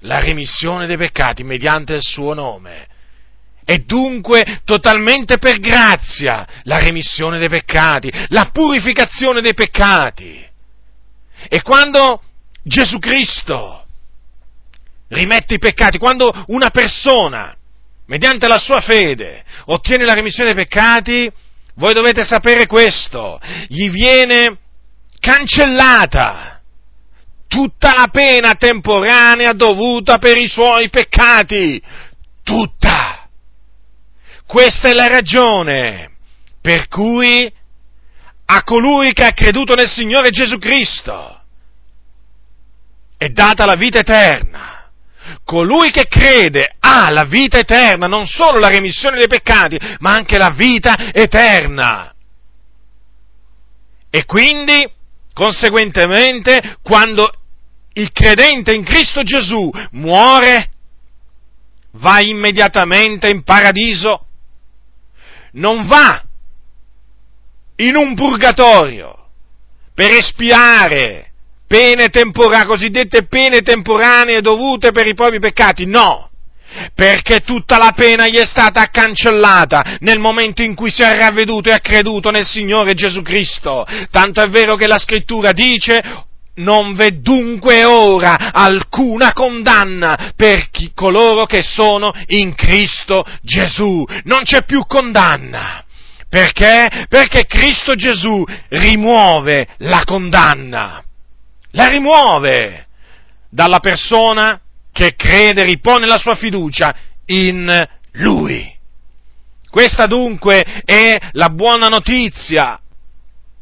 la 0.00 0.20
remissione 0.20 0.86
dei 0.86 0.96
peccati 0.96 1.44
mediante 1.44 1.92
il 1.92 2.02
suo 2.02 2.32
nome. 2.32 2.86
E 3.74 3.78
dunque 3.78 4.60
totalmente 4.64 5.38
per 5.38 5.58
grazia 5.58 6.46
la 6.62 6.78
remissione 6.78 7.40
dei 7.40 7.48
peccati, 7.48 8.08
la 8.28 8.50
purificazione 8.52 9.40
dei 9.40 9.52
peccati. 9.52 10.46
E 11.48 11.60
quando 11.60 12.22
Gesù 12.62 13.00
Cristo 13.00 13.84
rimette 15.08 15.54
i 15.54 15.58
peccati, 15.58 15.98
quando 15.98 16.32
una 16.48 16.70
persona, 16.70 17.52
mediante 18.06 18.46
la 18.46 18.58
sua 18.58 18.80
fede, 18.80 19.42
ottiene 19.64 20.04
la 20.04 20.14
remissione 20.14 20.54
dei 20.54 20.64
peccati, 20.64 21.28
voi 21.74 21.94
dovete 21.94 22.24
sapere 22.24 22.68
questo, 22.68 23.40
gli 23.66 23.90
viene 23.90 24.56
cancellata 25.18 26.60
tutta 27.48 27.92
la 27.92 28.06
pena 28.06 28.54
temporanea 28.54 29.50
dovuta 29.52 30.18
per 30.18 30.36
i 30.36 30.46
suoi 30.46 30.90
peccati, 30.90 31.82
tutta. 32.44 33.13
Questa 34.46 34.88
è 34.88 34.92
la 34.92 35.08
ragione 35.08 36.10
per 36.60 36.88
cui 36.88 37.52
a 38.46 38.62
colui 38.62 39.12
che 39.12 39.24
ha 39.24 39.32
creduto 39.32 39.74
nel 39.74 39.88
Signore 39.88 40.30
Gesù 40.30 40.58
Cristo 40.58 41.40
è 43.16 43.28
data 43.28 43.64
la 43.64 43.74
vita 43.74 44.00
eterna. 44.00 44.90
Colui 45.44 45.90
che 45.90 46.06
crede 46.06 46.76
ha 46.78 47.10
la 47.10 47.24
vita 47.24 47.58
eterna, 47.58 48.06
non 48.06 48.26
solo 48.26 48.58
la 48.58 48.68
remissione 48.68 49.16
dei 49.16 49.28
peccati, 49.28 49.78
ma 50.00 50.12
anche 50.12 50.36
la 50.36 50.50
vita 50.50 51.12
eterna. 51.12 52.14
E 54.10 54.24
quindi, 54.26 54.90
conseguentemente, 55.32 56.76
quando 56.82 57.32
il 57.94 58.12
credente 58.12 58.74
in 58.74 58.84
Cristo 58.84 59.22
Gesù 59.22 59.70
muore, 59.92 60.70
va 61.92 62.20
immediatamente 62.20 63.28
in 63.28 63.42
paradiso 63.42 64.26
non 65.54 65.86
va 65.86 66.22
in 67.76 67.96
un 67.96 68.14
purgatorio 68.14 69.16
per 69.94 70.10
espiare 70.12 71.30
pene 71.66 72.08
temporanee, 72.08 72.66
cosiddette 72.66 73.26
pene 73.26 73.60
temporanee 73.60 74.40
dovute 74.40 74.92
per 74.92 75.06
i 75.06 75.14
propri 75.14 75.40
peccati, 75.40 75.86
no, 75.86 76.30
perché 76.94 77.40
tutta 77.40 77.78
la 77.78 77.92
pena 77.94 78.28
gli 78.28 78.36
è 78.36 78.44
stata 78.44 78.86
cancellata 78.90 79.96
nel 80.00 80.18
momento 80.18 80.62
in 80.62 80.74
cui 80.74 80.90
si 80.90 81.02
è 81.02 81.16
ravveduto 81.16 81.68
e 81.68 81.72
ha 81.72 81.80
creduto 81.80 82.30
nel 82.30 82.44
Signore 82.44 82.94
Gesù 82.94 83.22
Cristo. 83.22 83.86
Tanto 84.10 84.40
è 84.40 84.48
vero 84.48 84.76
che 84.76 84.86
la 84.86 84.98
scrittura 84.98 85.52
dice, 85.52 86.02
non 86.56 86.94
v'è 86.94 87.12
dunque 87.12 87.84
ora 87.84 88.52
alcuna 88.52 89.32
condanna 89.32 90.32
per 90.36 90.70
chi, 90.70 90.92
coloro 90.94 91.46
che 91.46 91.62
sono 91.62 92.12
in 92.26 92.54
Cristo 92.54 93.24
Gesù. 93.42 94.04
Non 94.24 94.42
c'è 94.42 94.64
più 94.64 94.84
condanna. 94.86 95.84
Perché? 96.28 97.06
Perché 97.08 97.46
Cristo 97.46 97.94
Gesù 97.94 98.44
rimuove 98.68 99.68
la 99.78 100.02
condanna. 100.04 101.02
La 101.72 101.88
rimuove 101.88 102.86
dalla 103.48 103.78
persona 103.78 104.60
che 104.92 105.14
crede, 105.16 105.64
ripone 105.64 106.06
la 106.06 106.18
sua 106.18 106.34
fiducia 106.34 106.94
in 107.26 107.88
Lui. 108.12 108.72
Questa 109.68 110.06
dunque 110.06 110.82
è 110.84 111.18
la 111.32 111.48
buona 111.48 111.88
notizia 111.88 112.80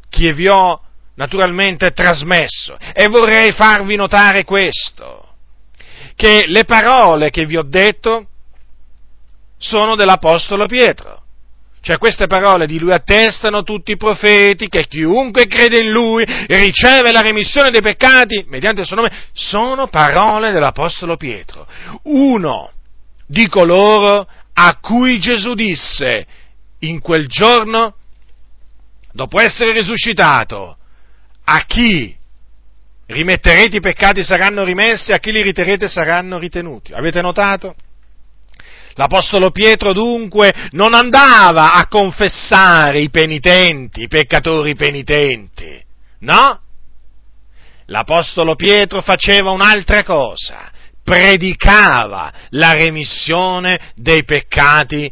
che 0.09 0.33
vi 0.33 0.47
ho 0.47 0.82
naturalmente 1.15 1.91
trasmesso. 1.91 2.77
E 2.93 3.07
vorrei 3.07 3.51
farvi 3.51 3.95
notare 3.95 4.43
questo, 4.43 5.27
che 6.15 6.45
le 6.47 6.63
parole 6.63 7.29
che 7.29 7.45
vi 7.45 7.57
ho 7.57 7.63
detto 7.63 8.27
sono 9.57 9.95
dell'Apostolo 9.95 10.67
Pietro. 10.67 11.21
Cioè 11.83 11.97
queste 11.97 12.27
parole 12.27 12.65
di 12.65 12.79
lui 12.79 12.93
attestano 12.93 13.63
tutti 13.63 13.91
i 13.91 13.97
profeti 13.97 14.69
che 14.69 14.87
chiunque 14.87 15.47
crede 15.47 15.81
in 15.81 15.91
lui 15.91 16.23
riceve 16.47 17.11
la 17.11 17.19
remissione 17.19 17.71
dei 17.71 17.81
peccati 17.81 18.45
mediante 18.47 18.81
il 18.81 18.87
suo 18.87 18.95
nome, 18.95 19.11
sono 19.33 19.87
parole 19.87 20.51
dell'Apostolo 20.51 21.17
Pietro. 21.17 21.67
Uno 22.03 22.71
di 23.27 23.49
coloro 23.49 24.25
a 24.53 24.77
cui 24.79 25.19
Gesù 25.19 25.55
disse 25.55 26.25
in 26.79 27.01
quel 27.01 27.27
giorno, 27.27 27.95
dopo 29.11 29.41
essere 29.41 29.73
risuscitato, 29.73 30.77
a 31.45 31.65
chi 31.65 32.15
rimetterete 33.05 33.77
i 33.77 33.81
peccati 33.81 34.23
saranno 34.23 34.63
rimessi, 34.63 35.11
a 35.11 35.19
chi 35.19 35.31
li 35.31 35.41
riterete 35.41 35.87
saranno 35.87 36.37
ritenuti. 36.37 36.93
Avete 36.93 37.21
notato? 37.21 37.75
L'Apostolo 38.95 39.49
Pietro 39.49 39.91
dunque 39.91 40.53
non 40.71 40.93
andava 40.93 41.73
a 41.73 41.87
confessare 41.87 42.99
i 42.99 43.09
penitenti, 43.09 44.03
i 44.03 44.07
peccatori 44.07 44.75
penitenti, 44.75 45.83
no? 46.19 46.61
L'Apostolo 47.87 48.55
Pietro 48.55 49.01
faceva 49.01 49.49
un'altra 49.49 50.03
cosa, 50.03 50.71
predicava 51.03 52.31
la 52.49 52.71
remissione 52.71 53.91
dei 53.95 54.23
peccati 54.23 55.11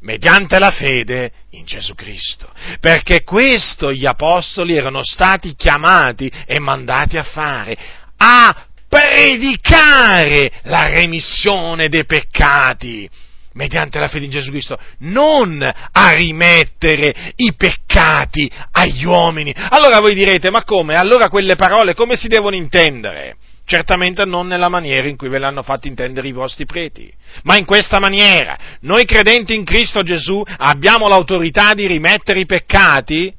mediante 0.00 0.58
la 0.58 0.70
fede 0.70 1.32
in 1.50 1.64
Gesù 1.64 1.94
Cristo, 1.94 2.50
perché 2.80 3.22
questo 3.22 3.92
gli 3.92 4.06
apostoli 4.06 4.76
erano 4.76 5.02
stati 5.02 5.54
chiamati 5.54 6.30
e 6.46 6.60
mandati 6.60 7.16
a 7.16 7.22
fare, 7.22 7.76
a 8.16 8.66
predicare 8.88 10.50
la 10.64 10.88
remissione 10.88 11.88
dei 11.88 12.04
peccati 12.04 13.08
mediante 13.52 13.98
la 13.98 14.08
fede 14.08 14.26
in 14.26 14.30
Gesù 14.30 14.50
Cristo, 14.50 14.78
non 15.00 15.60
a 15.62 16.14
rimettere 16.14 17.32
i 17.36 17.52
peccati 17.54 18.50
agli 18.72 19.04
uomini. 19.04 19.52
Allora 19.54 20.00
voi 20.00 20.14
direte, 20.14 20.50
ma 20.50 20.64
come? 20.64 20.94
Allora 20.94 21.28
quelle 21.28 21.56
parole 21.56 21.94
come 21.94 22.16
si 22.16 22.28
devono 22.28 22.54
intendere? 22.54 23.36
Certamente 23.70 24.24
non 24.24 24.48
nella 24.48 24.68
maniera 24.68 25.06
in 25.06 25.16
cui 25.16 25.28
ve 25.28 25.38
l'hanno 25.38 25.62
fatto 25.62 25.86
intendere 25.86 26.26
i 26.26 26.32
vostri 26.32 26.66
preti, 26.66 27.08
ma 27.44 27.56
in 27.56 27.64
questa 27.64 28.00
maniera. 28.00 28.58
Noi 28.80 29.04
credenti 29.04 29.54
in 29.54 29.64
Cristo 29.64 30.02
Gesù 30.02 30.42
abbiamo 30.44 31.06
l'autorità 31.06 31.72
di 31.72 31.86
rimettere 31.86 32.40
i 32.40 32.46
peccati 32.46 33.32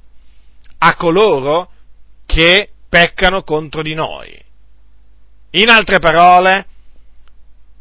a 0.78 0.96
coloro 0.96 1.70
che 2.26 2.70
peccano 2.88 3.44
contro 3.44 3.82
di 3.82 3.94
noi. 3.94 4.42
In 5.52 5.68
altre 5.68 6.00
parole, 6.00 6.66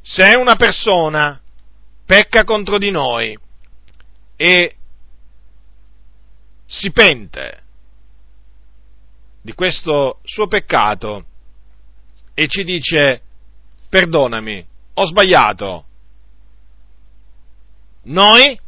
se 0.02 0.34
una 0.34 0.56
persona 0.56 1.40
pecca 2.04 2.42
contro 2.42 2.78
di 2.78 2.90
noi 2.90 3.38
e 4.34 4.74
si 6.66 6.90
pente 6.90 7.62
di 9.40 9.52
questo 9.52 10.18
suo 10.24 10.48
peccato, 10.48 11.26
e 12.34 12.48
ci 12.48 12.64
dice 12.64 13.22
perdonami, 13.88 14.64
ho 14.94 15.06
sbagliato. 15.06 15.84
Noi 18.04 18.58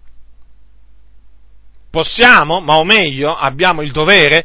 possiamo, 1.91 2.61
ma 2.61 2.77
o 2.77 2.85
meglio, 2.85 3.35
abbiamo 3.35 3.83
il 3.83 3.93
dovere 3.93 4.45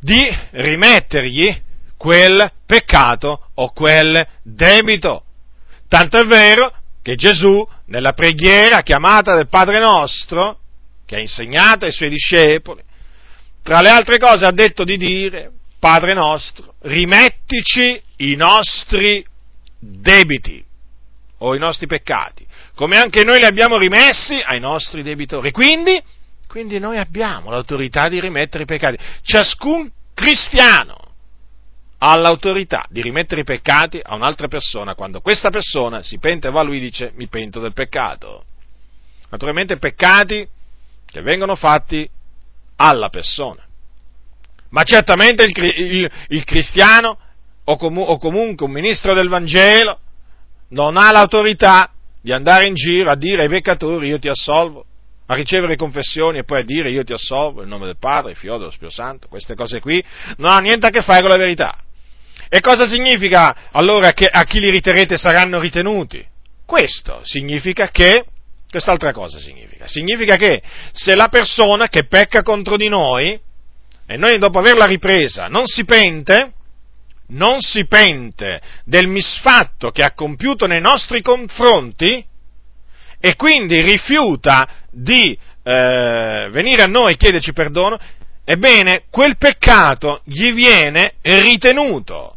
di 0.00 0.20
rimettergli 0.50 1.60
quel 1.96 2.50
peccato 2.66 3.50
o 3.54 3.72
quel 3.72 4.26
debito. 4.42 5.24
Tanto 5.88 6.18
è 6.18 6.24
vero 6.24 6.74
che 7.02 7.16
Gesù, 7.16 7.66
nella 7.86 8.12
preghiera 8.12 8.82
chiamata 8.82 9.34
del 9.34 9.48
Padre 9.48 9.78
nostro, 9.78 10.58
che 11.04 11.16
ha 11.16 11.20
insegnato 11.20 11.84
ai 11.84 11.92
suoi 11.92 12.08
discepoli, 12.08 12.82
tra 13.62 13.80
le 13.80 13.90
altre 13.90 14.18
cose 14.18 14.44
ha 14.44 14.52
detto 14.52 14.84
di 14.84 14.96
dire, 14.96 15.50
Padre 15.78 16.14
nostro, 16.14 16.74
rimettici 16.82 18.00
i 18.22 18.36
nostri 18.36 19.24
debiti 19.78 20.64
o 21.38 21.56
i 21.56 21.58
nostri 21.58 21.86
peccati, 21.86 22.46
come 22.74 22.96
anche 22.96 23.24
noi 23.24 23.38
li 23.38 23.44
abbiamo 23.44 23.76
rimessi 23.76 24.34
ai 24.34 24.60
nostri 24.60 25.02
debitori. 25.02 25.50
Quindi, 25.50 26.00
quindi 26.46 26.78
noi 26.78 26.98
abbiamo 26.98 27.50
l'autorità 27.50 28.08
di 28.08 28.20
rimettere 28.20 28.62
i 28.62 28.66
peccati. 28.66 28.96
Ciascun 29.22 29.90
cristiano 30.14 30.98
ha 31.98 32.16
l'autorità 32.16 32.84
di 32.88 33.02
rimettere 33.02 33.40
i 33.40 33.44
peccati 33.44 34.00
a 34.02 34.14
un'altra 34.14 34.46
persona 34.46 34.94
quando 34.94 35.20
questa 35.20 35.50
persona 35.50 36.02
si 36.02 36.18
pente 36.18 36.48
e 36.48 36.50
va 36.50 36.60
a 36.60 36.64
lui 36.64 36.78
e 36.78 36.80
dice 36.80 37.12
mi 37.16 37.26
pento 37.26 37.60
del 37.60 37.72
peccato. 37.72 38.44
naturalmente 39.30 39.78
peccati 39.78 40.46
che 41.06 41.22
vengono 41.22 41.56
fatti 41.56 42.08
alla 42.76 43.08
persona. 43.08 43.64
Ma 44.70 44.82
certamente 44.84 45.42
il, 45.44 45.52
il, 45.56 46.10
il 46.28 46.44
cristiano 46.44 47.18
o, 47.64 47.76
comu, 47.76 48.02
o 48.02 48.18
comunque 48.18 48.66
un 48.66 48.72
ministro 48.72 49.14
del 49.14 49.28
Vangelo 49.28 49.98
non 50.68 50.96
ha 50.96 51.12
l'autorità 51.12 51.90
di 52.20 52.32
andare 52.32 52.66
in 52.66 52.74
giro 52.74 53.10
a 53.10 53.16
dire 53.16 53.42
ai 53.42 53.48
peccatori 53.48 54.08
io 54.08 54.18
ti 54.18 54.28
assolvo, 54.28 54.84
a 55.26 55.34
ricevere 55.34 55.76
confessioni 55.76 56.38
e 56.38 56.44
poi 56.44 56.60
a 56.60 56.64
dire 56.64 56.90
io 56.90 57.04
ti 57.04 57.12
assolvo 57.12 57.62
in 57.62 57.68
nome 57.68 57.86
del 57.86 57.98
Padre, 57.98 58.34
Figlio 58.34 58.58
dello 58.58 58.70
Spirito 58.70 58.94
Santo, 58.94 59.28
queste 59.28 59.54
cose 59.54 59.80
qui 59.80 60.02
non 60.36 60.50
hanno 60.50 60.60
niente 60.60 60.86
a 60.86 60.90
che 60.90 61.02
fare 61.02 61.20
con 61.20 61.30
la 61.30 61.36
verità. 61.36 61.76
E 62.48 62.60
cosa 62.60 62.86
significa 62.86 63.70
allora 63.72 64.12
che 64.12 64.26
a 64.26 64.44
chi 64.44 64.60
li 64.60 64.70
riterete 64.70 65.16
saranno 65.16 65.58
ritenuti? 65.58 66.24
Questo 66.66 67.20
significa 67.22 67.88
che, 67.90 68.24
quest'altra 68.70 69.12
cosa 69.12 69.38
significa, 69.38 69.86
significa 69.86 70.36
che 70.36 70.62
se 70.92 71.14
la 71.14 71.28
persona 71.28 71.88
che 71.88 72.04
pecca 72.04 72.42
contro 72.42 72.76
di 72.76 72.88
noi, 72.88 73.38
e 74.06 74.16
noi 74.16 74.38
dopo 74.38 74.58
averla 74.58 74.84
ripresa 74.84 75.48
non 75.48 75.66
si 75.66 75.84
pente, 75.84 76.52
non 77.32 77.60
si 77.60 77.86
pente 77.86 78.60
del 78.84 79.06
misfatto 79.06 79.90
che 79.90 80.02
ha 80.02 80.12
compiuto 80.12 80.66
nei 80.66 80.80
nostri 80.80 81.20
confronti 81.20 82.24
e 83.20 83.36
quindi 83.36 83.80
rifiuta 83.80 84.68
di 84.90 85.38
eh, 85.62 86.48
venire 86.50 86.82
a 86.82 86.86
noi 86.86 87.12
e 87.12 87.16
chiederci 87.16 87.52
perdono, 87.52 87.98
ebbene 88.44 89.04
quel 89.10 89.36
peccato 89.36 90.22
gli 90.24 90.52
viene 90.52 91.14
ritenuto 91.22 92.36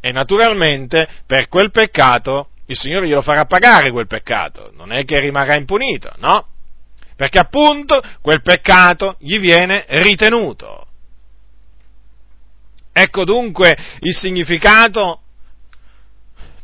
e 0.00 0.10
naturalmente 0.10 1.06
per 1.26 1.48
quel 1.48 1.70
peccato 1.70 2.48
il 2.66 2.76
Signore 2.76 3.06
glielo 3.06 3.20
farà 3.20 3.44
pagare 3.44 3.90
quel 3.90 4.06
peccato, 4.06 4.72
non 4.74 4.92
è 4.92 5.04
che 5.04 5.20
rimarrà 5.20 5.56
impunito, 5.56 6.10
no? 6.18 6.46
Perché 7.14 7.38
appunto 7.38 8.02
quel 8.20 8.40
peccato 8.40 9.16
gli 9.18 9.38
viene 9.38 9.84
ritenuto. 9.88 10.86
Ecco 12.92 13.24
dunque 13.24 13.76
il 14.00 14.14
significato 14.14 15.20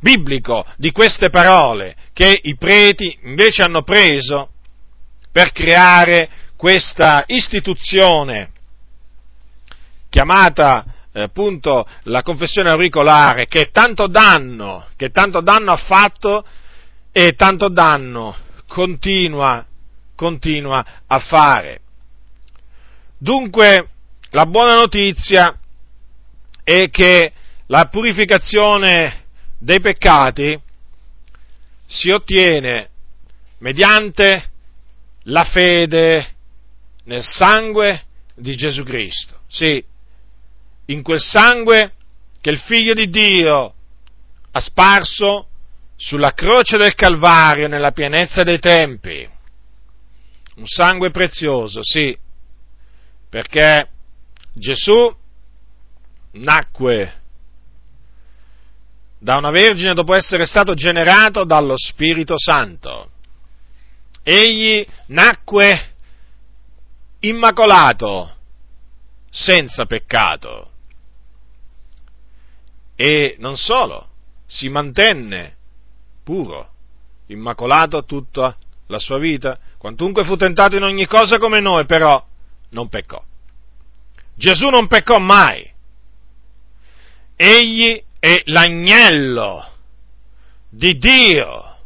biblico 0.00 0.64
di 0.76 0.92
queste 0.92 1.30
parole 1.30 1.96
che 2.12 2.38
i 2.42 2.56
preti 2.56 3.18
invece 3.22 3.62
hanno 3.62 3.82
preso 3.82 4.50
per 5.32 5.52
creare 5.52 6.28
questa 6.56 7.24
istituzione 7.26 8.50
chiamata 10.08 10.84
eh, 11.12 11.22
appunto 11.22 11.86
la 12.04 12.22
confessione 12.22 12.70
auricolare 12.70 13.46
che 13.46 13.70
tanto 13.70 14.06
danno, 14.06 14.86
che 14.96 15.10
tanto 15.10 15.40
danno 15.40 15.72
ha 15.72 15.76
fatto 15.76 16.44
e 17.12 17.32
tanto 17.32 17.68
danno 17.68 18.36
continua, 18.66 19.64
continua 20.14 20.84
a 21.06 21.18
fare. 21.18 21.80
Dunque 23.18 23.88
la 24.30 24.44
buona 24.44 24.74
notizia 24.74 25.58
è 26.68 26.90
che 26.90 27.32
la 27.68 27.86
purificazione 27.86 29.24
dei 29.58 29.80
peccati 29.80 30.60
si 31.86 32.10
ottiene 32.10 32.90
mediante 33.60 34.50
la 35.22 35.44
fede 35.44 36.34
nel 37.04 37.24
sangue 37.24 38.04
di 38.34 38.54
Gesù 38.54 38.82
Cristo. 38.82 39.40
Sì, 39.48 39.82
in 40.86 41.02
quel 41.02 41.22
sangue 41.22 41.94
che 42.38 42.50
il 42.50 42.58
Figlio 42.58 42.92
di 42.92 43.08
Dio 43.08 43.74
ha 44.50 44.60
sparso 44.60 45.48
sulla 45.96 46.34
croce 46.34 46.76
del 46.76 46.94
Calvario 46.94 47.66
nella 47.66 47.92
pienezza 47.92 48.42
dei 48.42 48.58
tempi. 48.58 49.26
Un 50.56 50.66
sangue 50.66 51.10
prezioso, 51.10 51.80
sì, 51.82 52.14
perché 53.30 53.88
Gesù 54.52 55.16
nacque 56.40 57.22
da 59.18 59.36
una 59.36 59.50
vergine 59.50 59.94
dopo 59.94 60.14
essere 60.14 60.46
stato 60.46 60.74
generato 60.74 61.44
dallo 61.44 61.76
Spirito 61.76 62.38
Santo. 62.38 63.10
Egli 64.22 64.86
nacque 65.06 65.94
immacolato, 67.20 68.36
senza 69.30 69.86
peccato. 69.86 70.70
E 72.94 73.36
non 73.38 73.56
solo, 73.56 74.08
si 74.46 74.68
mantenne 74.68 75.56
puro, 76.22 76.70
immacolato 77.26 78.04
tutta 78.04 78.54
la 78.86 78.98
sua 78.98 79.18
vita, 79.18 79.58
quantunque 79.78 80.24
fu 80.24 80.36
tentato 80.36 80.76
in 80.76 80.82
ogni 80.82 81.06
cosa 81.06 81.38
come 81.38 81.60
noi, 81.60 81.84
però 81.86 82.24
non 82.70 82.88
peccò. 82.88 83.22
Gesù 84.34 84.68
non 84.68 84.86
peccò 84.86 85.18
mai. 85.18 85.68
Egli 87.40 88.02
è 88.18 88.42
l'agnello 88.46 89.64
di 90.68 90.98
Dio, 90.98 91.76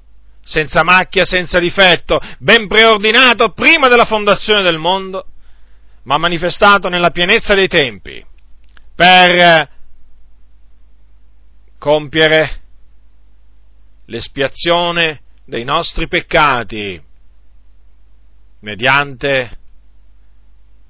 senza 0.42 0.82
macchia, 0.82 1.26
senza 1.26 1.58
difetto, 1.58 2.18
ben 2.38 2.66
preordinato 2.66 3.52
prima 3.52 3.88
della 3.88 4.06
fondazione 4.06 4.62
del 4.62 4.78
mondo, 4.78 5.26
ma 6.04 6.16
manifestato 6.16 6.88
nella 6.88 7.10
pienezza 7.10 7.54
dei 7.54 7.68
tempi, 7.68 8.24
per 8.94 9.68
compiere 11.78 12.62
l'espiazione 14.06 15.20
dei 15.44 15.64
nostri 15.64 16.08
peccati 16.08 16.98
mediante 18.60 19.58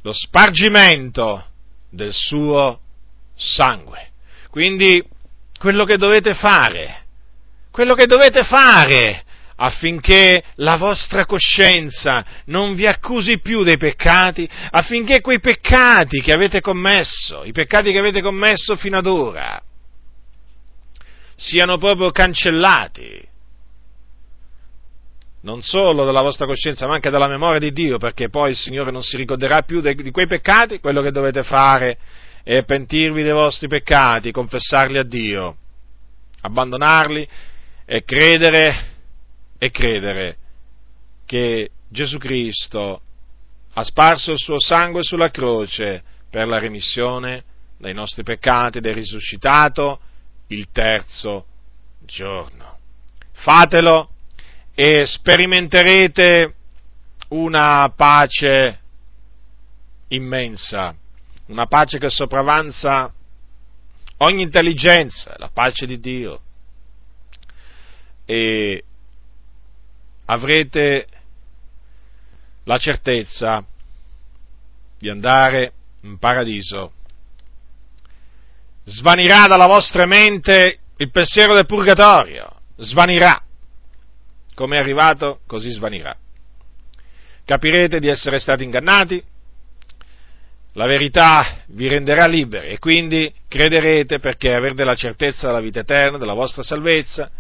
lo 0.03 0.13
spargimento 0.13 1.47
del 1.89 2.13
suo 2.13 2.79
sangue. 3.35 4.12
Quindi 4.53 5.03
quello 5.59 5.87
che 5.87 5.97
dovete 5.97 6.35
fare, 6.35 7.05
quello 7.71 7.95
che 7.95 8.05
dovete 8.05 8.45
fare 8.45 9.25
affinché 9.57 10.45
la 10.57 10.77
vostra 10.77 11.25
coscienza 11.25 12.23
non 12.47 12.75
vi 12.75 12.87
accusi 12.87 13.39
più 13.39 13.63
dei 13.63 13.79
peccati, 13.79 14.47
affinché 14.73 15.23
quei 15.23 15.41
peccati 15.41 16.21
che 16.21 16.35
avete 16.35 16.61
commesso, 16.61 17.45
i 17.45 17.53
peccati 17.53 17.93
che 17.93 17.99
avete 17.99 18.21
commesso 18.21 18.77
fino 18.77 18.99
ad 18.99 19.07
ora, 19.07 19.59
siano 21.35 21.79
proprio 21.79 22.11
cancellati, 22.11 23.27
non 25.41 25.63
solo 25.63 26.05
dalla 26.05 26.21
vostra 26.21 26.45
coscienza, 26.45 26.87
ma 26.87 26.93
anche 26.93 27.09
dalla 27.09 27.27
memoria 27.27 27.59
di 27.59 27.73
Dio, 27.73 27.97
perché 27.97 28.29
poi 28.29 28.51
il 28.51 28.57
Signore 28.57 28.91
non 28.91 29.03
si 29.03 29.17
ricorderà 29.17 29.63
più 29.63 29.81
di 29.81 30.11
quei 30.11 30.27
peccati, 30.27 30.79
quello 30.79 31.01
che 31.01 31.11
dovete 31.11 31.43
fare 31.43 31.97
e 32.45 32.65
pentirvi 32.65 33.23
dei 33.23 33.33
vostri 33.33 33.69
peccati, 33.69 34.33
confessarli 34.33 34.99
a 34.99 35.05
Dio, 35.05 35.57
abbandonarli 36.41 37.29
e 37.85 38.05
credere, 38.05 38.91
e 39.59 39.71
credere 39.71 40.37
che 41.25 41.71
Gesù 41.89 42.19
Cristo 42.19 43.01
ha 43.75 43.85
sparso 43.85 44.33
il 44.33 44.39
suo 44.39 44.59
sangue 44.59 45.03
sulla 45.03 45.31
croce 45.31 46.03
per 46.29 46.47
la 46.47 46.59
remissione 46.59 47.45
dei 47.79 47.95
nostri 47.95 48.23
peccati 48.23 48.79
ed 48.79 48.87
è 48.87 48.93
risuscitato 48.93 50.01
il 50.49 50.69
terzo 50.73 51.47
giorno. 52.01 52.79
Fatelo 53.33 54.11
e 54.75 55.05
sperimenterete 55.07 56.55
una 57.29 57.93
pace 57.95 58.81
immensa 60.09 60.95
una 61.47 61.67
pace 61.67 61.99
che 61.99 62.09
sopravanza 62.09 63.13
ogni 64.19 64.43
intelligenza, 64.43 65.35
la 65.39 65.51
pace 65.53 65.87
di 65.87 66.01
Dio. 66.01 66.41
E 68.25 68.85
avrete 70.27 71.07
la 72.65 72.79
certezza 72.79 73.65
di 74.99 75.09
andare 75.09 75.73
in 76.03 76.19
paradiso. 76.19 76.93
Svanirà 78.85 79.47
dalla 79.47 79.67
vostra 79.67 80.07
mente 80.07 80.79
il 80.97 81.11
pensiero 81.11 81.55
del 81.55 81.67
purgatorio, 81.67 82.61
svanirà. 82.77 83.43
Come 84.55 84.77
è 84.77 84.81
arrivato, 84.81 85.41
così 85.47 85.71
svanirà. 85.71 86.17
Capirete 87.45 87.99
di 87.99 88.09
essere 88.09 88.39
stati 88.39 88.63
ingannati, 88.63 89.23
la 90.75 90.87
verità 90.87 91.63
vi 91.69 91.89
renderà 91.89 92.27
liberi 92.27 92.69
e 92.69 92.79
quindi 92.79 93.33
crederete 93.47 94.19
perché 94.19 94.55
avrete 94.55 94.85
la 94.85 94.95
certezza 94.95 95.49
della 95.49 95.61
vita 95.61 95.81
eterna, 95.81 96.19
della 96.19 96.35
vostra 96.35 96.63
salvezza. 96.63 97.31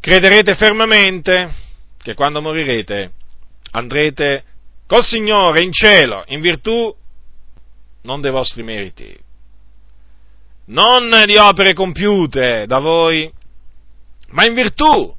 Crederete 0.00 0.54
fermamente 0.54 1.52
che 1.98 2.14
quando 2.14 2.40
morirete 2.40 3.12
andrete 3.72 4.44
col 4.86 5.04
Signore 5.04 5.62
in 5.62 5.72
cielo 5.72 6.24
in 6.28 6.40
virtù 6.40 6.94
non 8.02 8.20
dei 8.20 8.32
vostri 8.32 8.62
meriti, 8.62 9.16
non 10.66 11.22
di 11.26 11.36
opere 11.36 11.72
compiute 11.72 12.64
da 12.66 12.78
voi, 12.78 13.30
ma 14.30 14.44
in 14.44 14.54
virtù 14.54 15.14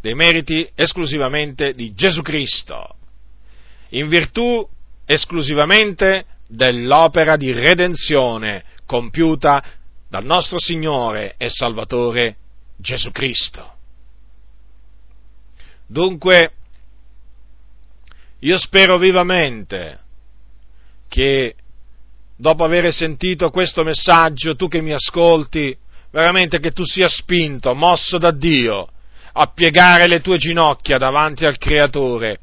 dei 0.00 0.14
meriti 0.14 0.68
esclusivamente 0.74 1.72
di 1.72 1.92
Gesù 1.94 2.22
Cristo, 2.22 2.94
in 3.90 4.08
virtù 4.08 4.68
esclusivamente 5.06 6.26
dell'opera 6.48 7.36
di 7.36 7.52
redenzione 7.52 8.64
compiuta 8.86 9.62
dal 10.08 10.24
nostro 10.24 10.58
Signore 10.58 11.34
e 11.36 11.50
Salvatore 11.50 12.36
Gesù 12.76 13.10
Cristo. 13.10 13.72
Dunque, 15.86 16.52
io 18.40 18.58
spero 18.58 18.98
vivamente 18.98 20.00
che 21.08 21.54
dopo 22.36 22.64
aver 22.64 22.92
sentito 22.92 23.50
questo 23.50 23.84
messaggio, 23.84 24.56
tu 24.56 24.68
che 24.68 24.80
mi 24.80 24.92
ascolti, 24.92 25.76
veramente 26.10 26.58
che 26.60 26.72
tu 26.72 26.84
sia 26.84 27.08
spinto, 27.08 27.74
mosso 27.74 28.18
da 28.18 28.30
Dio, 28.30 28.88
a 29.32 29.46
piegare 29.46 30.06
le 30.06 30.20
tue 30.20 30.38
ginocchia 30.38 30.96
davanti 30.96 31.44
al 31.44 31.58
Creatore 31.58 32.38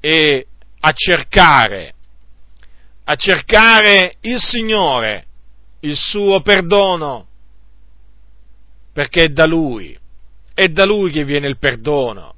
e 0.00 0.46
a 0.80 0.92
cercare, 0.92 1.94
a 3.04 3.14
cercare 3.14 4.16
il 4.22 4.40
Signore, 4.40 5.26
il 5.80 5.96
suo 5.96 6.40
perdono, 6.40 7.26
perché 8.92 9.24
è 9.24 9.28
da 9.28 9.46
Lui, 9.46 9.98
è 10.54 10.68
da 10.68 10.84
Lui 10.84 11.10
che 11.10 11.24
viene 11.24 11.46
il 11.46 11.58
perdono 11.58 12.34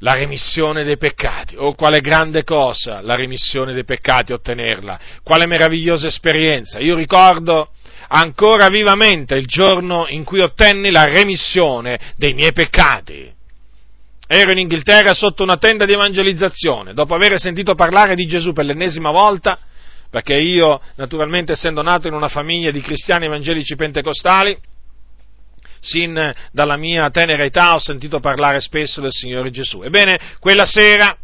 la 0.00 0.14
remissione 0.14 0.84
dei 0.84 0.96
peccati. 0.96 1.56
Oh, 1.56 1.74
quale 1.74 2.00
grande 2.00 2.44
cosa 2.44 3.00
la 3.00 3.14
remissione 3.14 3.72
dei 3.72 3.84
peccati 3.84 4.32
ottenerla, 4.32 4.98
quale 5.22 5.46
meravigliosa 5.46 6.06
esperienza. 6.06 6.78
Io 6.78 6.94
ricordo 6.94 7.70
ancora 8.08 8.68
vivamente 8.68 9.34
il 9.34 9.46
giorno 9.46 10.06
in 10.08 10.24
cui 10.24 10.40
ottenni 10.40 10.90
la 10.90 11.04
remissione 11.04 11.98
dei 12.16 12.34
miei 12.34 12.52
peccati. 12.52 13.34
Ero 14.30 14.52
in 14.52 14.58
Inghilterra 14.58 15.14
sotto 15.14 15.42
una 15.42 15.56
tenda 15.56 15.86
di 15.86 15.94
evangelizzazione, 15.94 16.92
dopo 16.92 17.14
aver 17.14 17.40
sentito 17.40 17.74
parlare 17.74 18.14
di 18.14 18.26
Gesù 18.26 18.52
per 18.52 18.66
l'ennesima 18.66 19.10
volta, 19.10 19.58
perché 20.10 20.34
io, 20.34 20.82
naturalmente, 20.96 21.52
essendo 21.52 21.80
nato 21.80 22.08
in 22.08 22.12
una 22.12 22.28
famiglia 22.28 22.70
di 22.70 22.82
cristiani 22.82 23.24
evangelici 23.24 23.74
pentecostali, 23.74 24.54
sin 25.80 26.32
dalla 26.52 26.76
mia 26.76 27.08
tenera 27.08 27.42
età 27.42 27.74
ho 27.74 27.78
sentito 27.78 28.20
parlare 28.20 28.60
spesso 28.60 29.00
del 29.00 29.12
Signore 29.12 29.50
Gesù. 29.50 29.82
Ebbene, 29.82 30.18
quella 30.40 30.66
sera, 30.66 31.16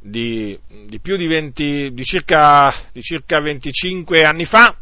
di, 0.00 0.56
di 0.86 1.00
più 1.00 1.16
di, 1.16 1.26
20, 1.26 1.90
di, 1.92 2.04
circa, 2.04 2.86
di 2.92 3.02
circa 3.02 3.40
25 3.40 4.22
anni 4.22 4.44
fa, 4.44 4.76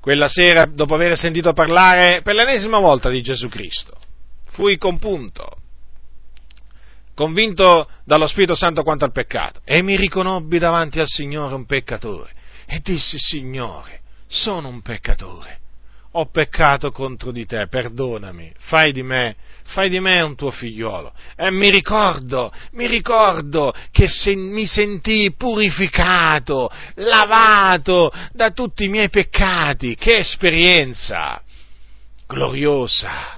quella 0.00 0.28
sera, 0.28 0.64
dopo 0.64 0.94
aver 0.94 1.16
sentito 1.16 1.52
parlare 1.52 2.22
per 2.22 2.36
l'ennesima 2.36 2.78
volta 2.78 3.10
di 3.10 3.20
Gesù 3.20 3.48
Cristo, 3.48 3.96
fui 4.50 4.76
compunto, 4.76 5.56
convinto 7.14 7.88
dallo 8.04 8.26
Spirito 8.26 8.54
Santo 8.54 8.82
quanto 8.82 9.04
al 9.04 9.12
peccato, 9.12 9.60
e 9.64 9.82
mi 9.82 9.96
riconobbi 9.96 10.58
davanti 10.58 11.00
al 11.00 11.08
Signore 11.08 11.54
un 11.54 11.66
peccatore, 11.66 12.32
e 12.66 12.80
dissi, 12.82 13.18
Signore, 13.18 14.00
sono 14.26 14.68
un 14.68 14.82
peccatore, 14.82 15.60
ho 16.12 16.26
peccato 16.26 16.90
contro 16.90 17.30
di 17.30 17.46
te, 17.46 17.66
perdonami, 17.68 18.52
fai 18.58 18.92
di 18.92 19.02
me, 19.02 19.36
fai 19.64 19.88
di 19.88 20.00
me 20.00 20.20
un 20.20 20.34
tuo 20.34 20.50
figliolo. 20.50 21.12
E 21.36 21.50
mi 21.50 21.70
ricordo, 21.70 22.52
mi 22.72 22.86
ricordo 22.86 23.74
che 23.90 24.08
se, 24.08 24.34
mi 24.34 24.66
sentii 24.66 25.32
purificato, 25.32 26.70
lavato 26.94 28.12
da 28.32 28.50
tutti 28.50 28.84
i 28.84 28.88
miei 28.88 29.10
peccati. 29.10 29.94
Che 29.94 30.18
esperienza 30.18 31.42
gloriosa! 32.26 33.37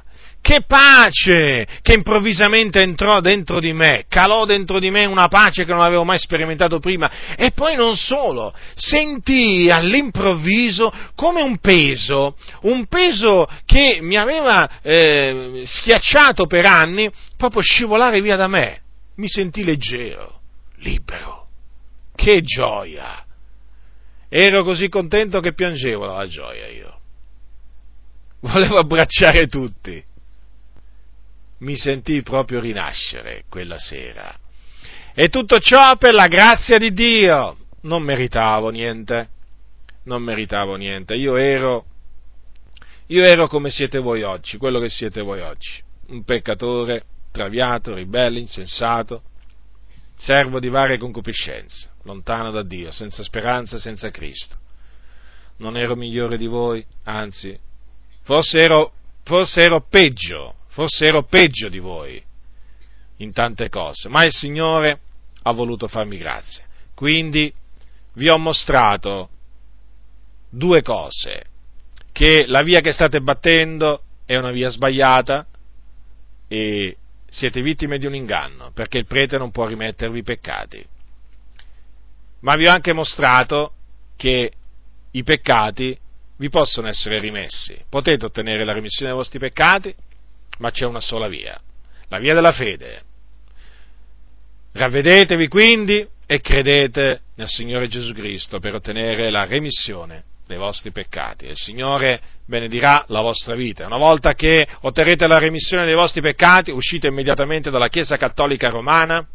Che 0.50 0.62
pace 0.66 1.64
che 1.80 1.92
improvvisamente 1.92 2.80
entrò 2.80 3.20
dentro 3.20 3.60
di 3.60 3.72
me, 3.72 4.06
calò 4.08 4.44
dentro 4.44 4.80
di 4.80 4.90
me 4.90 5.04
una 5.04 5.28
pace 5.28 5.64
che 5.64 5.70
non 5.70 5.80
avevo 5.80 6.02
mai 6.02 6.18
sperimentato 6.18 6.80
prima 6.80 7.36
e 7.36 7.52
poi 7.52 7.76
non 7.76 7.94
solo, 7.94 8.52
sentii 8.74 9.70
all'improvviso 9.70 10.92
come 11.14 11.40
un 11.40 11.58
peso, 11.58 12.36
un 12.62 12.86
peso 12.86 13.46
che 13.64 14.00
mi 14.02 14.16
aveva 14.16 14.80
eh, 14.82 15.62
schiacciato 15.64 16.46
per 16.46 16.66
anni, 16.66 17.08
proprio 17.36 17.62
scivolare 17.62 18.20
via 18.20 18.34
da 18.34 18.48
me. 18.48 18.80
Mi 19.18 19.28
sentii 19.28 19.62
leggero, 19.62 20.40
libero. 20.78 21.46
Che 22.12 22.42
gioia! 22.42 23.24
Ero 24.28 24.64
così 24.64 24.88
contento 24.88 25.38
che 25.38 25.52
piangevo 25.54 26.08
dalla 26.08 26.26
gioia 26.26 26.66
io. 26.66 26.98
Volevo 28.40 28.78
abbracciare 28.78 29.46
tutti 29.46 30.10
mi 31.60 31.76
sentii 31.76 32.22
proprio 32.22 32.60
rinascere 32.60 33.44
quella 33.48 33.78
sera. 33.78 34.34
E 35.14 35.28
tutto 35.28 35.58
ciò 35.58 35.96
per 35.96 36.14
la 36.14 36.28
grazia 36.28 36.78
di 36.78 36.92
Dio. 36.92 37.56
Non 37.82 38.02
meritavo 38.02 38.70
niente, 38.70 39.28
non 40.04 40.22
meritavo 40.22 40.76
niente. 40.76 41.14
Io 41.14 41.36
ero, 41.36 41.84
io 43.06 43.24
ero 43.24 43.48
come 43.48 43.70
siete 43.70 43.98
voi 43.98 44.22
oggi, 44.22 44.58
quello 44.58 44.78
che 44.80 44.88
siete 44.88 45.22
voi 45.22 45.40
oggi. 45.40 45.82
Un 46.08 46.24
peccatore, 46.24 47.04
traviato, 47.30 47.94
ribelle, 47.94 48.38
insensato, 48.38 49.22
servo 50.16 50.60
di 50.60 50.68
varie 50.68 50.98
concupiscenze, 50.98 51.90
lontano 52.02 52.50
da 52.50 52.62
Dio, 52.62 52.90
senza 52.90 53.22
speranza, 53.22 53.78
senza 53.78 54.10
Cristo. 54.10 54.56
Non 55.58 55.76
ero 55.76 55.94
migliore 55.94 56.36
di 56.36 56.46
voi, 56.46 56.84
anzi, 57.04 57.58
forse 58.22 58.58
ero, 58.58 58.92
forse 59.24 59.60
ero 59.62 59.86
peggio, 59.88 60.54
forse 60.80 61.04
ero 61.04 61.24
peggio 61.24 61.68
di 61.68 61.78
voi 61.78 62.22
in 63.18 63.32
tante 63.32 63.68
cose, 63.68 64.08
ma 64.08 64.24
il 64.24 64.32
Signore 64.32 65.00
ha 65.42 65.52
voluto 65.52 65.88
farmi 65.88 66.16
grazia. 66.16 66.64
Quindi 66.94 67.52
vi 68.14 68.30
ho 68.30 68.38
mostrato 68.38 69.28
due 70.48 70.80
cose, 70.80 71.44
che 72.12 72.46
la 72.46 72.62
via 72.62 72.80
che 72.80 72.92
state 72.92 73.20
battendo 73.20 74.04
è 74.24 74.38
una 74.38 74.52
via 74.52 74.70
sbagliata 74.70 75.46
e 76.48 76.96
siete 77.28 77.60
vittime 77.60 77.98
di 77.98 78.06
un 78.06 78.14
inganno, 78.14 78.70
perché 78.72 78.96
il 78.96 79.06
prete 79.06 79.36
non 79.36 79.50
può 79.50 79.66
rimettervi 79.66 80.20
i 80.20 80.22
peccati. 80.22 80.82
Ma 82.40 82.56
vi 82.56 82.66
ho 82.66 82.72
anche 82.72 82.94
mostrato 82.94 83.74
che 84.16 84.50
i 85.10 85.22
peccati 85.24 85.98
vi 86.38 86.48
possono 86.48 86.88
essere 86.88 87.18
rimessi. 87.18 87.78
Potete 87.86 88.24
ottenere 88.24 88.64
la 88.64 88.72
remissione 88.72 89.10
dei 89.10 89.20
vostri 89.20 89.38
peccati 89.38 89.94
ma 90.58 90.70
c'è 90.70 90.84
una 90.84 91.00
sola 91.00 91.28
via, 91.28 91.58
la 92.08 92.18
via 92.18 92.34
della 92.34 92.52
fede. 92.52 93.02
Ravvedetevi 94.72 95.48
quindi 95.48 96.06
e 96.26 96.40
credete 96.40 97.22
nel 97.34 97.48
Signore 97.48 97.88
Gesù 97.88 98.12
Cristo 98.12 98.60
per 98.60 98.74
ottenere 98.74 99.30
la 99.30 99.44
remissione 99.44 100.24
dei 100.46 100.58
vostri 100.58 100.92
peccati 100.92 101.46
e 101.46 101.50
il 101.50 101.56
Signore 101.56 102.20
benedirà 102.46 103.04
la 103.08 103.20
vostra 103.20 103.54
vita. 103.54 103.86
Una 103.86 103.96
volta 103.96 104.34
che 104.34 104.66
otterrete 104.80 105.26
la 105.26 105.38
remissione 105.38 105.86
dei 105.86 105.94
vostri 105.94 106.20
peccati, 106.20 106.70
uscite 106.70 107.08
immediatamente 107.08 107.70
dalla 107.70 107.88
Chiesa 107.88 108.16
Cattolica 108.16 108.68
Romana, 108.68 109.26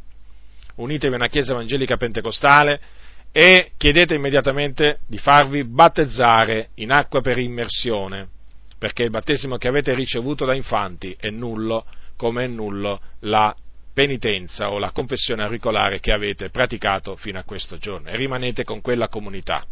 unitevi 0.76 1.14
a 1.14 1.18
una 1.18 1.28
Chiesa 1.28 1.54
Evangelica 1.54 1.98
Pentecostale 1.98 2.80
e 3.32 3.72
chiedete 3.78 4.14
immediatamente 4.16 5.00
di 5.08 5.18
farvi 5.18 5.66
battezzare 5.66 6.70
in 6.76 6.92
acqua 6.92 7.20
per 7.22 7.38
immersione 7.38 8.30
perché 8.78 9.04
il 9.04 9.10
battesimo 9.10 9.58
che 9.58 9.68
avete 9.68 9.94
ricevuto 9.94 10.46
da 10.46 10.54
infanti 10.54 11.16
è 11.20 11.30
nullo, 11.30 11.86
come 12.16 12.46
è 12.46 12.48
nullo 12.48 13.00
la 13.22 13.56
penitenza 13.94 14.72
o 14.72 14.78
la 14.78 14.92
confessione 14.92 15.44
auricolare 15.44 16.00
che 16.00 16.12
avete 16.12 16.50
praticato 16.50 17.16
fino 17.16 17.40
a 17.40 17.44
questo 17.44 17.78
giorno 17.78 18.10
e 18.10 18.18
rimanete 18.18 18.64
con 18.64 18.82
quella 18.82 19.08
comunità. 19.08 19.66